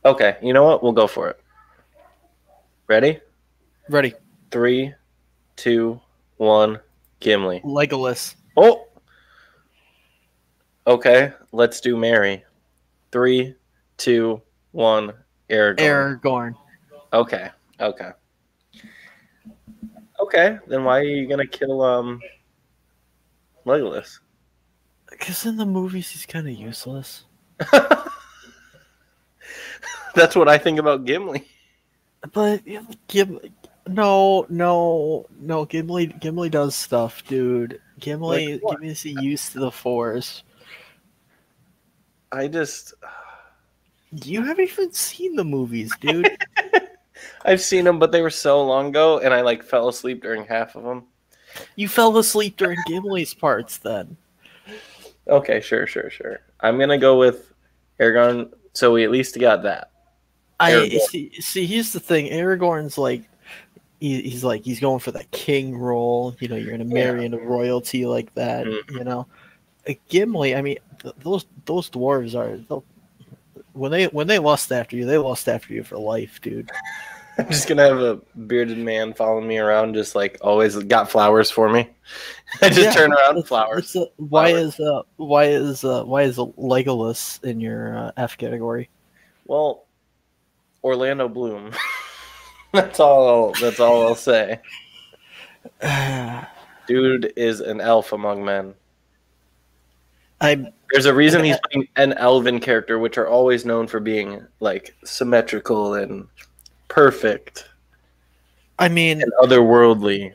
Okay, 0.05 0.37
you 0.41 0.53
know 0.53 0.63
what? 0.63 0.81
We'll 0.83 0.93
go 0.93 1.07
for 1.07 1.29
it. 1.29 1.39
Ready? 2.87 3.19
Ready? 3.89 4.13
Three, 4.51 4.93
two, 5.55 5.99
one. 6.37 6.79
Gimli. 7.19 7.61
Legolas. 7.61 8.35
Oh. 8.55 8.87
Okay, 10.85 11.33
let's 11.51 11.81
do 11.81 11.97
marry. 11.97 12.43
Three, 13.11 13.55
two, 13.97 14.39
one. 14.71 15.13
Aragorn. 15.49 15.79
Aragorn. 15.79 16.53
Okay. 17.11 17.49
Okay. 17.79 18.11
Okay. 20.19 20.59
Then 20.67 20.83
why 20.83 20.99
are 20.99 21.03
you 21.03 21.27
gonna 21.27 21.47
kill 21.47 21.81
um 21.81 22.21
Legolas? 23.65 24.19
Because 25.09 25.45
in 25.47 25.57
the 25.57 25.65
movies 25.65 26.11
he's 26.11 26.27
kind 26.27 26.47
of 26.47 26.53
useless. 26.53 27.23
That's 30.13 30.35
what 30.35 30.47
I 30.47 30.59
think 30.59 30.77
about 30.77 31.05
Gimli. 31.05 31.47
But 32.33 32.61
Gimli, 33.07 33.51
no, 33.87 34.45
no, 34.49 35.25
no. 35.39 35.65
Gimli, 35.65 36.07
Gimli 36.19 36.49
does 36.49 36.75
stuff, 36.75 37.23
dude. 37.27 37.79
Gimli, 37.99 38.53
Like 38.53 38.63
what? 38.63 38.79
Gimli's 38.81 39.05
used 39.05 39.51
to 39.53 39.59
the 39.59 39.71
Force. 39.71 40.43
I 42.31 42.47
just 42.47 42.93
You 44.23 44.43
haven't 44.43 44.69
even 44.69 44.93
seen 44.93 45.35
the 45.35 45.43
movies, 45.43 45.91
dude. 45.99 46.29
I've 47.45 47.61
seen 47.61 47.85
them, 47.85 47.99
but 47.99 48.11
they 48.11 48.21
were 48.21 48.29
so 48.29 48.63
long 48.63 48.87
ago, 48.87 49.19
and 49.19 49.33
I 49.33 49.41
like 49.41 49.63
fell 49.63 49.87
asleep 49.89 50.21
during 50.21 50.45
half 50.45 50.75
of 50.75 50.83
them. 50.83 51.05
you 51.75 51.87
fell 51.87 52.17
asleep 52.17 52.57
during 52.57 52.77
Gimli's 52.87 53.33
parts, 53.33 53.77
then. 53.77 54.17
Okay, 55.27 55.59
sure, 55.59 55.87
sure, 55.87 56.09
sure. 56.09 56.39
I'm 56.59 56.79
gonna 56.79 56.97
go 56.97 57.17
with 57.17 57.53
Aragorn. 57.99 58.51
So 58.73 58.91
we 58.91 59.03
at 59.03 59.11
least 59.11 59.39
got 59.39 59.63
that. 59.63 59.91
I 60.59 60.87
see. 61.09 61.31
See, 61.41 61.65
here's 61.65 61.91
the 61.93 61.99
thing. 61.99 62.27
Aragorn's 62.31 62.97
like, 62.97 63.23
he, 63.99 64.21
he's 64.21 64.43
like, 64.43 64.63
he's 64.63 64.79
going 64.79 64.99
for 64.99 65.11
that 65.11 65.29
king 65.31 65.77
role. 65.77 66.35
You 66.39 66.47
know, 66.47 66.55
you're 66.55 66.71
gonna 66.71 66.85
marry 66.85 67.25
into 67.25 67.37
royalty 67.39 68.05
like 68.05 68.33
that. 68.35 68.65
Mhm. 68.65 68.91
You 68.91 69.03
know, 69.03 69.27
Uh, 69.87 69.93
Gimli. 70.09 70.55
I 70.55 70.61
mean, 70.61 70.77
th- 71.01 71.15
those 71.23 71.45
those 71.65 71.89
dwarves 71.89 72.35
are. 72.35 72.57
When 73.73 73.91
they 73.91 74.05
when 74.05 74.27
they 74.27 74.39
lust 74.39 74.71
after 74.71 74.95
you, 74.95 75.05
they 75.05 75.17
lust 75.17 75.49
after 75.49 75.73
you 75.73 75.83
for 75.83 75.97
life, 75.97 76.39
dude. 76.41 76.69
I'm 77.37 77.49
just 77.49 77.67
gonna 77.67 77.83
have 77.83 77.99
a 77.99 78.21
bearded 78.47 78.77
man 78.77 79.13
following 79.13 79.45
me 79.45 79.57
around, 79.57 79.93
just 79.93 80.15
like 80.15 80.37
always 80.39 80.77
got 80.83 81.11
flowers 81.11 81.51
for 81.51 81.67
me. 81.69 81.89
I 82.61 82.69
just 82.69 82.79
Yeah, 82.81 82.91
turn 82.93 83.11
around, 83.11 83.31
It's- 83.37 83.47
flowers. 83.49 83.87
it's, 83.93 83.95
uh, 83.97 84.05
why 84.15 84.51
Flowers. 84.53 84.73
is 84.75 84.79
uh 84.79 85.01
why 85.17 85.43
is 85.45 85.83
uh 85.83 86.03
why 86.05 86.21
is 86.23 86.37
Legolas 86.37 87.43
in 87.43 87.59
your 87.59 87.97
uh, 87.97 88.11
F 88.15 88.37
category? 88.37 88.89
Well, 89.47 89.84
Orlando 90.85 91.27
Bloom. 91.27 91.71
that's 92.73 92.99
all. 92.99 93.53
That's 93.59 93.79
all 93.79 94.07
I'll 94.07 94.15
say. 94.15 94.59
Dude 96.87 97.33
is 97.35 97.59
an 97.59 97.81
elf 97.81 98.13
among 98.13 98.45
men. 98.45 98.75
I 100.39 100.71
There's 100.91 101.07
a 101.07 101.13
reason 101.13 101.43
he's 101.43 101.57
playing 101.71 101.87
an 101.95 102.13
elven 102.13 102.59
character, 102.59 102.99
which 102.99 103.17
are 103.17 103.27
always 103.27 103.65
known 103.65 103.87
for 103.87 103.99
being 103.99 104.45
like 104.59 104.95
symmetrical 105.03 105.95
and 105.95 106.27
perfect 106.87 107.67
I 108.77 108.89
mean 108.89 109.21
and 109.21 109.31
otherworldly. 109.41 110.33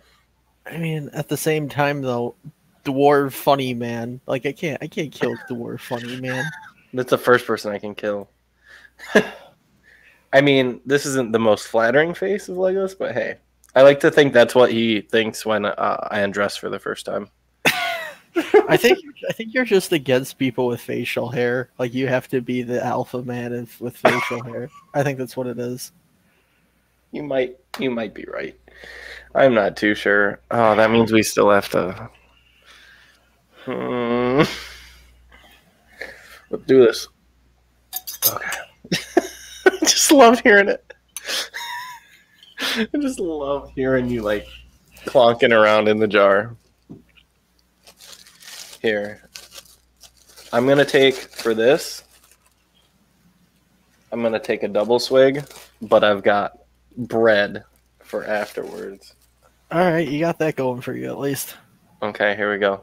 I 0.67 0.79
mean 0.79 1.11
at 1.13 1.29
the 1.29 1.37
same 1.37 1.69
time 1.69 2.03
though, 2.03 2.35
dwarf 2.85 3.33
funny 3.33 3.75
man. 3.75 4.21
Like 4.27 4.47
I 4.47 4.53
can't 4.53 4.83
I 4.83 4.89
can't 4.89 5.13
kill 5.13 5.37
dwarf 5.49 5.81
funny 5.81 6.21
man. 6.21 6.45
That's 6.93 7.11
the 7.11 7.19
first 7.19 7.47
person 7.47 7.71
I 7.71 7.79
can 7.79 7.95
kill. 7.95 8.29
I 10.33 10.40
mean, 10.40 10.81
this 10.87 11.07
isn't 11.07 11.33
the 11.33 11.38
most 11.38 11.66
flattering 11.66 12.14
face 12.14 12.49
of 12.49 12.57
Legos, 12.57 12.97
but 12.97 13.12
hey, 13.14 13.37
I 13.75 13.83
like 13.83 14.01
to 14.01 14.11
think 14.11 14.33
that's 14.33 14.55
what 14.55 14.71
he 14.71 15.01
thinks 15.01 15.45
when 15.45 15.64
uh, 15.64 16.09
I 16.11 16.21
undress 16.21 16.57
for 16.57 16.69
the 16.69 16.79
first 16.79 17.07
time. 17.07 17.31
I 18.69 18.77
think 18.77 18.99
I 19.29 19.33
think 19.33 19.53
you're 19.53 19.64
just 19.64 19.93
against 19.93 20.38
people 20.38 20.69
with 20.69 20.81
facial 20.81 21.29
hair. 21.29 21.71
Like 21.79 21.93
you 21.93 22.07
have 22.07 22.29
to 22.29 22.40
be 22.40 22.62
the 22.62 22.85
alpha 22.85 23.23
man 23.23 23.53
and 23.53 23.69
with 23.81 23.97
facial 23.97 24.43
hair. 24.45 24.71
I 24.95 25.03
think 25.03 25.19
that's 25.19 25.37
what 25.37 25.49
it 25.49 25.59
is. 25.59 25.93
You 27.11 27.25
might 27.25 27.57
you 27.79 27.90
might 27.90 28.14
be 28.14 28.25
right. 28.33 28.59
I'm 29.35 29.55
not 29.55 29.77
too 29.77 29.95
sure. 29.95 30.40
Oh, 30.51 30.77
that 30.77 30.90
means 30.90 31.12
we 31.12 31.23
still 31.23 31.51
have 31.51 31.69
to. 31.71 32.11
Hmm. 33.64 34.43
Let's 36.51 36.64
do 36.66 36.81
this. 36.81 37.09
Okay. 38.29 38.69
Just 40.11 40.18
love 40.18 40.40
hearing 40.40 40.68
it. 40.68 40.92
I 42.59 42.88
just 43.01 43.20
love 43.20 43.70
hearing 43.77 44.09
you 44.09 44.23
like 44.23 44.44
clonking 45.05 45.57
around 45.57 45.87
in 45.87 45.99
the 45.99 46.09
jar. 46.09 46.57
Here. 48.83 49.23
I'm 50.53 50.66
gonna 50.66 50.85
take 50.85 51.14
for 51.14 51.55
this. 51.55 52.03
I'm 54.11 54.20
gonna 54.20 54.40
take 54.40 54.64
a 54.64 54.68
double 54.68 54.99
swig, 54.99 55.44
but 55.81 56.03
I've 56.03 56.25
got 56.25 56.59
bread 56.96 57.62
for 58.01 58.25
afterwards. 58.25 59.14
All 59.70 59.79
right, 59.79 60.09
you 60.09 60.18
got 60.18 60.40
that 60.40 60.57
going 60.57 60.81
for 60.81 60.92
you 60.92 61.07
at 61.07 61.20
least. 61.20 61.57
Okay, 62.03 62.35
here 62.35 62.51
we 62.51 62.59
go. 62.59 62.83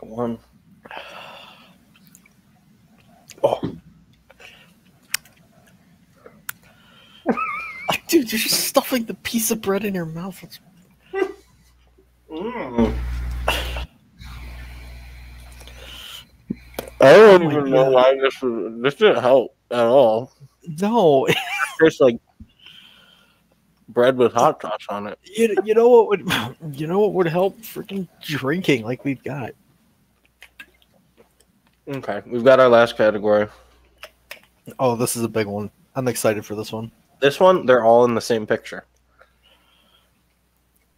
One. 0.00 0.40
Oh, 3.42 3.60
dude, 8.08 8.30
you're 8.32 8.38
just 8.38 8.66
stuffing 8.66 9.04
the 9.04 9.14
piece 9.14 9.50
of 9.50 9.60
bread 9.62 9.84
in 9.84 9.94
your 9.94 10.06
mouth. 10.06 10.42
It's- 10.42 10.60
mm. 12.30 12.94
I 17.02 17.12
don't 17.14 17.42
Oh 17.42 17.46
my 17.46 17.52
even 17.52 17.70
know 17.70 17.84
God. 17.84 17.92
why 17.94 18.14
this 18.20 18.42
was, 18.42 18.82
this 18.82 18.94
didn't 18.96 19.22
help 19.22 19.56
at 19.70 19.86
all. 19.86 20.32
No, 20.80 21.24
It 21.26 21.36
tastes 21.80 22.00
like 22.00 22.18
bread 23.88 24.16
with 24.18 24.32
hot 24.34 24.60
sauce 24.60 24.84
on 24.90 25.06
it. 25.06 25.18
you, 25.24 25.56
you 25.64 25.72
know 25.74 25.88
what 25.88 26.08
would 26.08 26.30
you 26.78 26.86
know 26.86 27.00
what 27.00 27.14
would 27.14 27.26
help? 27.26 27.58
Freaking 27.62 28.06
drinking 28.20 28.84
like 28.84 29.02
we've 29.04 29.22
got. 29.24 29.52
Okay, 31.88 32.22
we've 32.26 32.44
got 32.44 32.60
our 32.60 32.68
last 32.68 32.96
category. 32.96 33.48
Oh, 34.78 34.96
this 34.96 35.16
is 35.16 35.22
a 35.22 35.28
big 35.28 35.46
one. 35.46 35.70
I'm 35.96 36.08
excited 36.08 36.44
for 36.44 36.54
this 36.54 36.72
one. 36.72 36.90
This 37.20 37.40
one, 37.40 37.66
they're 37.66 37.84
all 37.84 38.04
in 38.04 38.14
the 38.14 38.20
same 38.20 38.46
picture. 38.46 38.84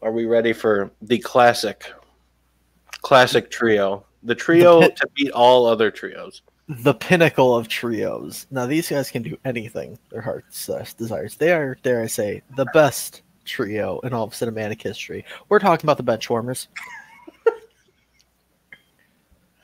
Are 0.02 0.12
we 0.12 0.26
ready 0.26 0.52
for 0.52 0.90
the 1.00 1.18
classic, 1.18 1.92
classic 3.00 3.50
trio? 3.50 4.04
The 4.24 4.34
trio 4.34 4.80
The 4.80 4.88
to 4.88 5.08
beat 5.14 5.30
all 5.32 5.66
other 5.66 5.90
trios. 5.90 6.42
The 6.68 6.94
pinnacle 6.94 7.56
of 7.56 7.68
trios. 7.68 8.46
Now 8.50 8.66
these 8.66 8.88
guys 8.88 9.10
can 9.10 9.22
do 9.22 9.36
anything 9.44 9.98
their 10.10 10.20
hearts 10.20 10.68
uh, 10.68 10.84
desires. 10.96 11.36
They 11.36 11.52
are, 11.52 11.76
dare 11.82 12.02
I 12.02 12.06
say, 12.06 12.42
the 12.56 12.66
best 12.72 13.22
trio 13.44 13.98
in 14.00 14.12
all 14.12 14.24
of 14.24 14.32
cinematic 14.32 14.82
history. 14.82 15.24
We're 15.48 15.58
talking 15.58 15.86
about 15.86 15.96
the 15.96 16.04
Benchwarmers. 16.04 16.68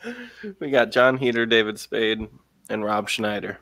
We 0.61 0.71
got 0.71 0.93
Jon 0.93 1.17
Heder, 1.17 1.47
David 1.47 1.79
Spade, 1.79 2.29
and 2.69 2.85
Rob 2.85 3.09
Schneider. 3.09 3.59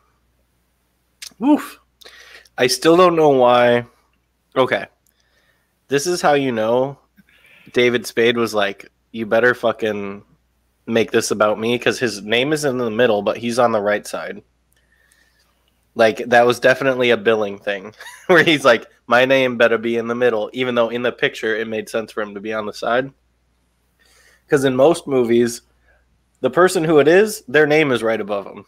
Oof. 1.43 1.81
I 2.59 2.67
still 2.67 2.97
don't 2.97 3.17
know 3.17 3.31
why. 3.31 3.87
Okay. 4.57 4.87
This 5.89 6.07
is 6.07 6.21
how 6.21 6.35
you 6.35 6.53
know 6.53 6.99
David 7.73 8.07
Spade 8.07 8.37
was 8.37 8.55
like, 8.55 8.91
you 9.13 9.27
better 9.27 9.55
fucking 9.55 10.25
make 10.87 11.11
this 11.11 11.31
about 11.31 11.59
me 11.59 11.77
because 11.77 11.99
his 11.99 12.23
name 12.23 12.53
is 12.53 12.65
in 12.65 12.79
the 12.79 12.91
middle, 12.91 13.23
but 13.23 13.37
he's 13.37 13.59
on 13.59 13.73
the 13.73 13.81
right 13.81 14.07
side. 14.07 14.43
Like, 15.95 16.19
that 16.27 16.47
was 16.47 16.61
definitely 16.61 17.11
a 17.11 17.17
billing 17.17 17.59
thing 17.59 17.95
where 18.27 18.45
he's 18.45 18.65
like, 18.65 18.87
my 19.07 19.25
name 19.25 19.57
better 19.57 19.79
be 19.79 19.97
in 19.97 20.09
the 20.09 20.15
middle, 20.15 20.51
even 20.53 20.75
though 20.75 20.89
in 20.89 21.03
the 21.03 21.13
picture 21.13 21.57
it 21.57 21.69
made 21.69 21.89
sense 21.89 22.13
for 22.13 22.23
him 22.23 22.35
to 22.35 22.41
be 22.41 22.53
on 22.53 22.67
the 22.67 22.73
side. 22.73 23.11
Because 24.45 24.65
in 24.65 24.77
most 24.77 25.07
movies, 25.07 25.63
the 26.41 26.51
person 26.51 26.85
who 26.85 26.99
it 26.99 27.09
is, 27.09 27.43
their 27.49 27.67
name 27.67 27.93
is 27.93 28.03
right 28.03 28.21
above 28.21 28.45
them. 28.45 28.65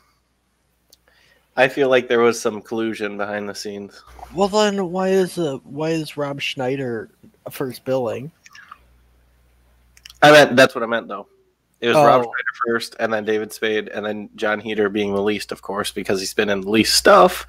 I 1.57 1.67
feel 1.69 1.89
like 1.89 2.09
there 2.09 2.21
was 2.21 2.41
some 2.41 2.63
collusion 2.63 3.17
behind 3.17 3.49
the 3.49 3.55
scenes. 3.55 4.03
Well, 4.35 4.49
then 4.49 4.91
why 4.93 5.09
is 5.09 5.39
uh, 5.39 5.59
why 5.65 5.91
is 5.91 6.17
Rob 6.17 6.41
Schneider 6.41 7.11
first 7.51 7.85
billing? 7.85 8.31
I 10.23 10.31
meant 10.31 10.57
that's 10.57 10.75
what 10.75 10.85
I 10.85 10.87
meant 10.87 11.09
though. 11.09 11.27
It 11.81 11.89
was 11.89 11.97
Rob 11.97 12.21
Oh. 12.21 12.25
Schneider 12.25 12.55
first, 12.67 12.97
and 13.01 13.13
then 13.13 13.25
David 13.25 13.53
Spade, 13.53 13.89
and 13.89 14.05
then 14.05 14.31
Jon 14.37 14.61
Heder 14.61 14.89
being 14.89 15.15
the 15.15 15.23
least, 15.23 15.53
of 15.53 15.63
course, 15.63 15.91
because 15.93 16.21
he's 16.21 16.35
been 16.35 16.49
in 16.51 16.61
the 16.63 16.71
least 16.71 16.97
stuff. 16.97 17.47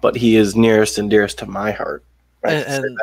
But 0.00 0.16
he 0.16 0.36
is 0.36 0.56
nearest 0.56 0.98
and 0.98 1.10
dearest 1.10 1.38
to 1.40 1.46
my 1.46 1.72
heart. 1.72 2.04
And, 2.42 2.64
and- 2.84 2.98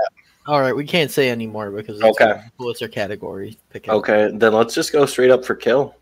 all 0.47 0.61
right, 0.61 0.73
we 0.75 0.85
can't 0.85 1.11
say 1.11 1.29
anymore 1.29 1.71
because 1.71 1.99
it's 1.99 2.21
Okay. 2.21 2.41
our 2.81 2.87
category? 2.87 3.57
Pick. 3.69 3.87
Okay, 3.89 4.31
then 4.33 4.53
let's 4.53 4.73
just 4.73 4.93
go 4.93 5.05
straight 5.05 5.29
up 5.29 5.43
for 5.45 5.55
kill. 5.55 5.93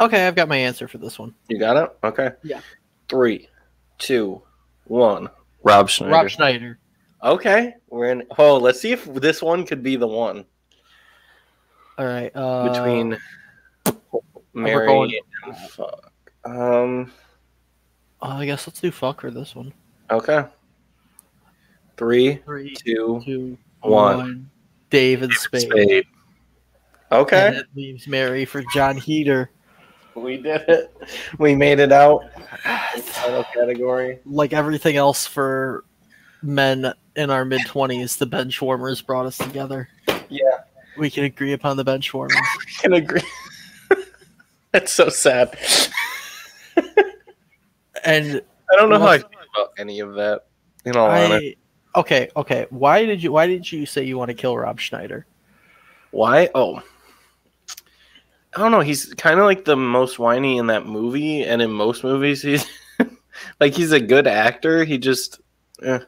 Okay, 0.00 0.26
I've 0.26 0.34
got 0.36 0.48
my 0.48 0.56
answer 0.56 0.86
for 0.88 0.98
this 0.98 1.18
one. 1.18 1.34
You 1.48 1.58
got 1.58 1.76
it? 1.76 1.90
Okay. 2.04 2.30
Yeah. 2.42 2.60
Three, 3.08 3.48
two, 3.98 4.40
one. 4.84 5.28
Rob 5.62 5.88
Schneider. 5.90 6.12
Rob 6.12 6.28
Schneider. 6.28 6.78
okay, 7.22 7.74
we're 7.88 8.10
in. 8.12 8.22
Oh, 8.38 8.58
let's 8.58 8.80
see 8.80 8.92
if 8.92 9.04
this 9.14 9.42
one 9.42 9.66
could 9.66 9.82
be 9.82 9.96
the 9.96 10.06
one. 10.06 10.44
All 11.98 12.06
right. 12.06 12.30
Uh, 12.34 12.68
between 12.72 13.18
marry 14.54 14.86
going- 14.86 15.18
and 15.46 15.56
fuck. 15.70 16.12
Um. 16.44 17.12
oh, 18.22 18.28
I 18.28 18.46
guess 18.46 18.66
let's 18.66 18.80
do 18.80 18.90
fuck 18.92 19.20
for 19.20 19.30
this 19.32 19.54
one. 19.56 19.72
Okay. 20.10 20.44
Three, 21.96 22.36
Three, 22.36 22.74
two, 22.74 23.20
two, 23.24 23.58
one. 23.80 24.16
one. 24.16 24.50
David 24.90 25.32
Spade. 25.32 25.62
spade. 25.62 26.06
And 27.10 27.20
Okay, 27.20 27.56
it 27.56 27.66
leaves 27.74 28.06
marry 28.06 28.44
for 28.44 28.62
Jon 28.74 28.96
Heder. 28.96 29.50
We 30.18 30.36
did 30.36 30.62
it. 30.68 30.94
We 31.38 31.54
made 31.54 31.78
it 31.78 31.92
out. 31.92 32.24
Final 33.02 33.44
category. 33.44 34.20
Like 34.24 34.52
everything 34.52 34.96
else 34.96 35.26
for 35.26 35.84
men 36.42 36.92
in 37.16 37.30
our 37.30 37.44
mid 37.44 37.62
twenties, 37.66 38.16
the 38.16 38.26
bench 38.26 38.60
warmers 38.60 39.02
brought 39.02 39.26
us 39.26 39.38
together. 39.38 39.88
Yeah, 40.28 40.58
We 40.96 41.10
can 41.10 41.24
agree 41.24 41.52
upon 41.52 41.76
the 41.76 41.84
bench 41.84 42.12
warmers. 42.12 42.36
I 42.36 42.64
can 42.82 42.92
agree. 42.94 43.22
That's 44.72 44.92
so 44.92 45.08
sad. 45.08 45.56
And 48.04 48.42
I 48.72 48.76
don't 48.76 48.90
know 48.90 48.98
how 48.98 49.08
I 49.08 49.18
feel 49.18 49.28
about 49.54 49.72
any 49.76 50.00
of 50.00 50.14
that. 50.14 50.46
In 50.84 50.96
all 50.96 51.10
honesty, 51.10 51.58
I 51.94 52.00
okay, 52.00 52.30
okay. 52.36 52.66
Why 52.70 53.04
did 53.04 53.22
you 53.22 53.32
why 53.32 53.46
did 53.46 53.70
you 53.70 53.86
say 53.86 54.04
you 54.04 54.16
want 54.16 54.28
to 54.28 54.34
kill 54.34 54.56
Rob 54.56 54.78
Schneider? 54.80 55.26
why? 56.10 56.48
Oh, 56.54 56.82
I 58.58 58.62
don't 58.62 58.72
know. 58.72 58.80
He's 58.80 59.14
kind 59.14 59.38
of 59.38 59.46
like 59.46 59.64
the 59.64 59.76
most 59.76 60.18
whiny 60.18 60.58
in 60.58 60.66
that 60.66 60.84
movie, 60.84 61.44
and 61.44 61.62
in 61.62 61.70
most 61.70 62.02
movies, 62.02 62.42
he's 62.42 62.66
like 63.60 63.72
he's 63.72 63.92
a 63.92 64.00
good 64.00 64.26
actor. 64.26 64.82
He 64.82 64.98
just 64.98 65.40
eh. 65.84 66.00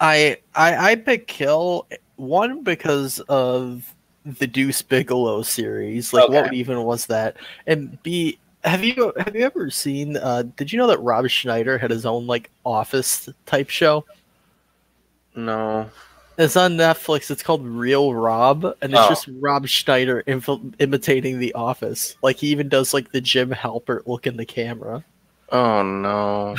I 0.00 0.38
I 0.56 0.90
I 0.90 0.94
pick 0.96 1.28
kill 1.28 1.86
one 2.16 2.64
because 2.64 3.20
of 3.28 3.94
the 4.26 4.48
Deuce 4.48 4.82
Bigalow 4.82 5.44
series. 5.44 6.12
Like 6.12 6.28
what 6.30 6.52
even 6.52 6.82
was 6.82 7.06
that? 7.06 7.36
And 7.68 8.02
B 8.02 8.40
have 8.64 8.82
you 8.82 9.12
have 9.16 9.36
you 9.36 9.44
ever 9.44 9.70
seen 9.70 10.16
uh 10.16 10.42
did 10.56 10.72
you 10.72 10.78
know 10.80 10.88
that 10.88 10.98
Rob 10.98 11.28
Schneider 11.28 11.78
had 11.78 11.92
his 11.92 12.04
own 12.04 12.26
like 12.26 12.50
office 12.64 13.28
type 13.46 13.70
show? 13.70 14.04
no. 15.36 15.88
It's 16.38 16.56
on 16.56 16.76
Netflix. 16.76 17.30
It's 17.30 17.42
called 17.42 17.64
Real 17.66 18.14
Rob, 18.14 18.64
and 18.64 18.92
it's 18.92 19.00
Oh. 19.00 19.08
just 19.10 19.28
Rob 19.40 19.66
Schneider 19.66 20.22
imitating 20.26 21.38
The 21.38 21.52
Office. 21.54 22.16
Like 22.22 22.36
he 22.36 22.48
even 22.48 22.68
does 22.68 22.94
like 22.94 23.12
the 23.12 23.20
Jim 23.20 23.50
Halpert 23.50 24.06
look 24.06 24.26
in 24.26 24.36
the 24.36 24.46
camera. 24.46 25.04
Oh 25.50 25.82
no. 25.82 26.56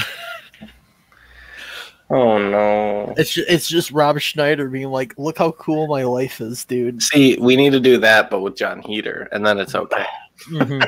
oh 2.12 2.38
no. 2.38 3.14
It's 3.18 3.34
just, 3.34 3.50
it's 3.50 3.68
just 3.68 3.92
Rob 3.92 4.20
Schneider 4.20 4.70
being 4.70 4.90
like, 4.90 5.18
"Look 5.18 5.40
how 5.40 5.52
cool 5.54 5.88
my 5.88 6.04
life 6.04 6.40
is, 6.40 6.64
dude." 6.66 7.02
See, 7.02 7.38
we 7.42 7.56
need 7.56 7.72
to 7.72 7.80
do 7.80 7.98
that, 7.98 8.30
but 8.30 8.42
with 8.42 8.56
Jon 8.56 8.82
Heder, 8.82 9.28
and 9.32 9.44
then 9.46 9.58
it's 9.58 9.74
okay. 9.74 10.06
Mhm. 10.50 10.88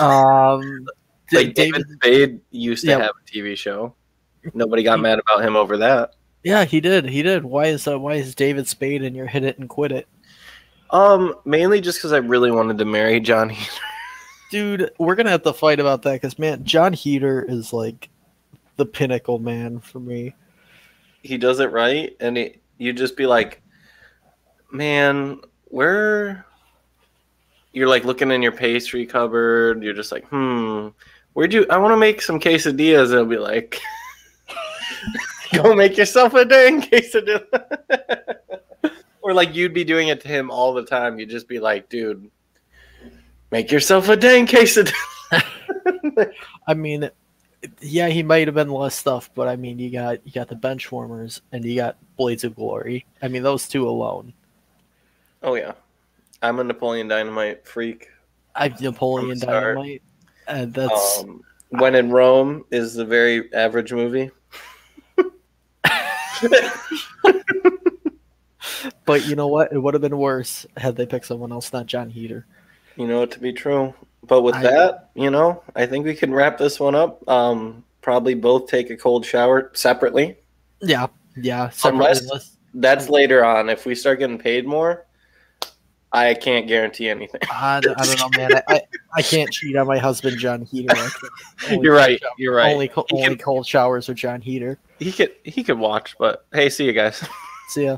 um, 0.00 0.86
Like 1.32 1.54
David 1.54 1.84
Spade 1.94 2.40
used 2.50 2.84
to 2.84 2.90
Yeah. 2.90 2.98
have 3.02 3.10
a 3.10 3.30
TV 3.30 3.56
show. 3.56 3.94
Nobody 4.54 4.82
got 4.82 4.98
mad 5.00 5.18
about 5.18 5.44
him 5.44 5.56
over 5.56 5.76
that. 5.78 6.14
Yeah, 6.44 6.64
he 6.64 6.80
did. 6.80 7.08
He 7.08 7.22
did. 7.22 7.44
Why 7.44 7.66
is 7.66 7.86
uh, 7.86 7.98
why 7.98 8.14
is 8.14 8.34
David 8.34 8.66
Spade 8.66 9.02
in 9.02 9.14
your 9.14 9.26
hit 9.26 9.44
it 9.44 9.58
and 9.58 9.68
quit 9.68 9.92
it, 9.92 10.08
Um, 10.90 11.34
mainly 11.44 11.80
just 11.80 11.98
because 11.98 12.12
I 12.12 12.18
really 12.18 12.50
wanted 12.50 12.78
to 12.78 12.84
marry 12.84 13.20
Jon 13.20 13.48
Heder. 13.48 13.70
dude? 14.50 14.90
We're 14.98 15.14
gonna 15.14 15.30
have 15.30 15.44
to 15.44 15.52
fight 15.52 15.78
about 15.80 16.02
that 16.02 16.14
because 16.14 16.38
man, 16.38 16.64
Jon 16.64 16.92
Heder 16.92 17.42
is 17.42 17.72
like 17.72 18.08
the 18.76 18.86
pinnacle 18.86 19.38
man 19.38 19.78
for 19.80 20.00
me. 20.00 20.34
He 21.22 21.38
does 21.38 21.60
it 21.60 21.70
right, 21.70 22.16
and 22.18 22.36
it, 22.36 22.60
you 22.78 22.92
just 22.92 23.16
be 23.16 23.26
like, 23.26 23.62
man, 24.72 25.40
where? 25.66 26.44
You're 27.72 27.88
like 27.88 28.04
looking 28.04 28.30
in 28.32 28.42
your 28.42 28.52
pastry 28.52 29.06
cupboard. 29.06 29.82
You're 29.82 29.94
just 29.94 30.12
like, 30.12 30.26
hmm, 30.28 30.88
Where'd 31.34 31.54
you? 31.54 31.64
I 31.70 31.78
want 31.78 31.92
to 31.92 31.96
make 31.96 32.20
some 32.20 32.38
quesadillas. 32.38 33.12
It'll 33.12 33.24
be 33.24 33.38
like, 33.38 33.80
go 35.62 35.74
make 35.74 35.96
yourself 35.96 36.34
a 36.34 36.44
dang 36.44 36.82
quesadilla. 36.82 38.36
or 39.22 39.34
like 39.34 39.54
you'd 39.54 39.74
be 39.74 39.84
doing 39.84 40.08
it 40.08 40.20
to 40.22 40.28
him 40.28 40.50
all 40.50 40.72
the 40.72 40.84
time. 40.84 41.18
You'd 41.18 41.30
just 41.30 41.48
be 41.48 41.60
like, 41.60 41.88
dude, 41.88 42.30
make 43.50 43.70
yourself 43.70 44.08
a 44.08 44.16
dang 44.16 44.46
quesadilla. 44.46 44.92
I 46.66 46.74
mean, 46.74 47.10
yeah, 47.80 48.08
he 48.08 48.22
might 48.22 48.48
have 48.48 48.54
been 48.54 48.70
less 48.70 48.94
stuff, 48.94 49.30
but 49.34 49.48
I 49.48 49.56
mean, 49.56 49.78
you 49.78 49.90
got 49.90 50.26
you 50.26 50.32
got 50.32 50.48
the 50.48 50.56
bench 50.56 50.90
warmers 50.90 51.42
and 51.52 51.64
you 51.64 51.76
got 51.76 51.96
Blades 52.16 52.44
of 52.44 52.56
Glory. 52.56 53.06
I 53.22 53.28
mean, 53.28 53.42
those 53.42 53.68
two 53.68 53.88
alone. 53.88 54.32
oh 55.42 55.54
yeah, 55.54 55.72
I'm 56.42 56.58
a 56.58 56.64
Napoleon 56.64 57.08
Dynamite 57.08 57.66
freak. 57.66 58.08
I 58.54 58.68
Napoleon 58.80 59.38
the. 59.38 59.46
Dynamite. 59.46 60.02
And 60.48 60.74
that's 60.74 61.20
Um, 61.20 61.42
when 61.68 61.94
in 61.94 62.10
Rome 62.10 62.64
is 62.70 62.96
a 62.96 63.04
very 63.04 63.52
average 63.54 63.92
movie. 63.92 64.30
but 69.04 69.26
you 69.26 69.36
know 69.36 69.48
what? 69.48 69.72
It 69.72 69.78
would 69.78 69.94
have 69.94 70.00
been 70.00 70.18
worse 70.18 70.66
had 70.76 70.96
they 70.96 71.06
picked 71.06 71.26
someone 71.26 71.52
else, 71.52 71.72
not 71.72 71.86
Jon 71.86 72.10
Heder. 72.10 72.46
You 72.96 73.06
know 73.06 73.22
it 73.22 73.30
to 73.32 73.40
be 73.40 73.52
true. 73.52 73.94
But 74.24 74.42
with 74.42 74.54
I- 74.54 74.62
that, 74.62 75.10
you 75.14 75.30
know, 75.30 75.62
I 75.74 75.86
think 75.86 76.04
we 76.04 76.14
can 76.14 76.32
wrap 76.32 76.58
this 76.58 76.78
one 76.78 76.94
up. 76.94 77.26
Um, 77.28 77.84
probably 78.00 78.34
both 78.34 78.68
take 78.68 78.90
a 78.90 78.96
cold 78.96 79.24
shower 79.24 79.70
separately. 79.74 80.36
Yeah, 80.80 81.08
yeah. 81.36 81.70
unless- 81.84 82.56
That's 82.74 83.08
later 83.08 83.44
on. 83.44 83.68
If 83.68 83.84
we 83.84 83.94
start 83.94 84.18
getting 84.18 84.38
paid 84.38 84.66
more, 84.66 85.06
I 86.14 86.34
can't 86.34 86.66
guarantee 86.68 87.08
anything. 87.08 87.40
I, 87.50 87.80
don't- 87.80 87.98
I 87.98 88.04
don't 88.04 88.18
know, 88.18 88.28
man. 88.38 88.54
I, 88.56 88.62
I, 88.68 88.80
I 89.16 89.22
can't 89.22 89.50
cheat 89.50 89.76
on 89.76 89.86
my 89.86 89.98
husband, 89.98 90.38
Jon 90.38 90.62
Heder. 90.62 90.92
I 90.92 90.94
can- 91.08 91.30
only 91.72 91.84
You're 91.86 91.94
right. 91.94 92.20
shower- 92.20 92.30
You're 92.38 92.54
right. 92.54 92.72
Only, 92.72 92.90
only 93.12 93.28
can- 93.28 93.38
cold 93.38 93.66
showers 93.66 94.08
with 94.08 94.18
Jon 94.18 94.40
Heder. 94.42 94.78
He 94.98 95.10
could 95.12 95.32
he 95.44 95.64
could 95.64 95.78
watch, 95.78 96.14
but 96.18 96.44
hey, 96.52 96.68
see 96.68 96.84
you 96.84 96.92
guys. 96.92 97.24
See 97.68 97.84
ya. 97.84 97.96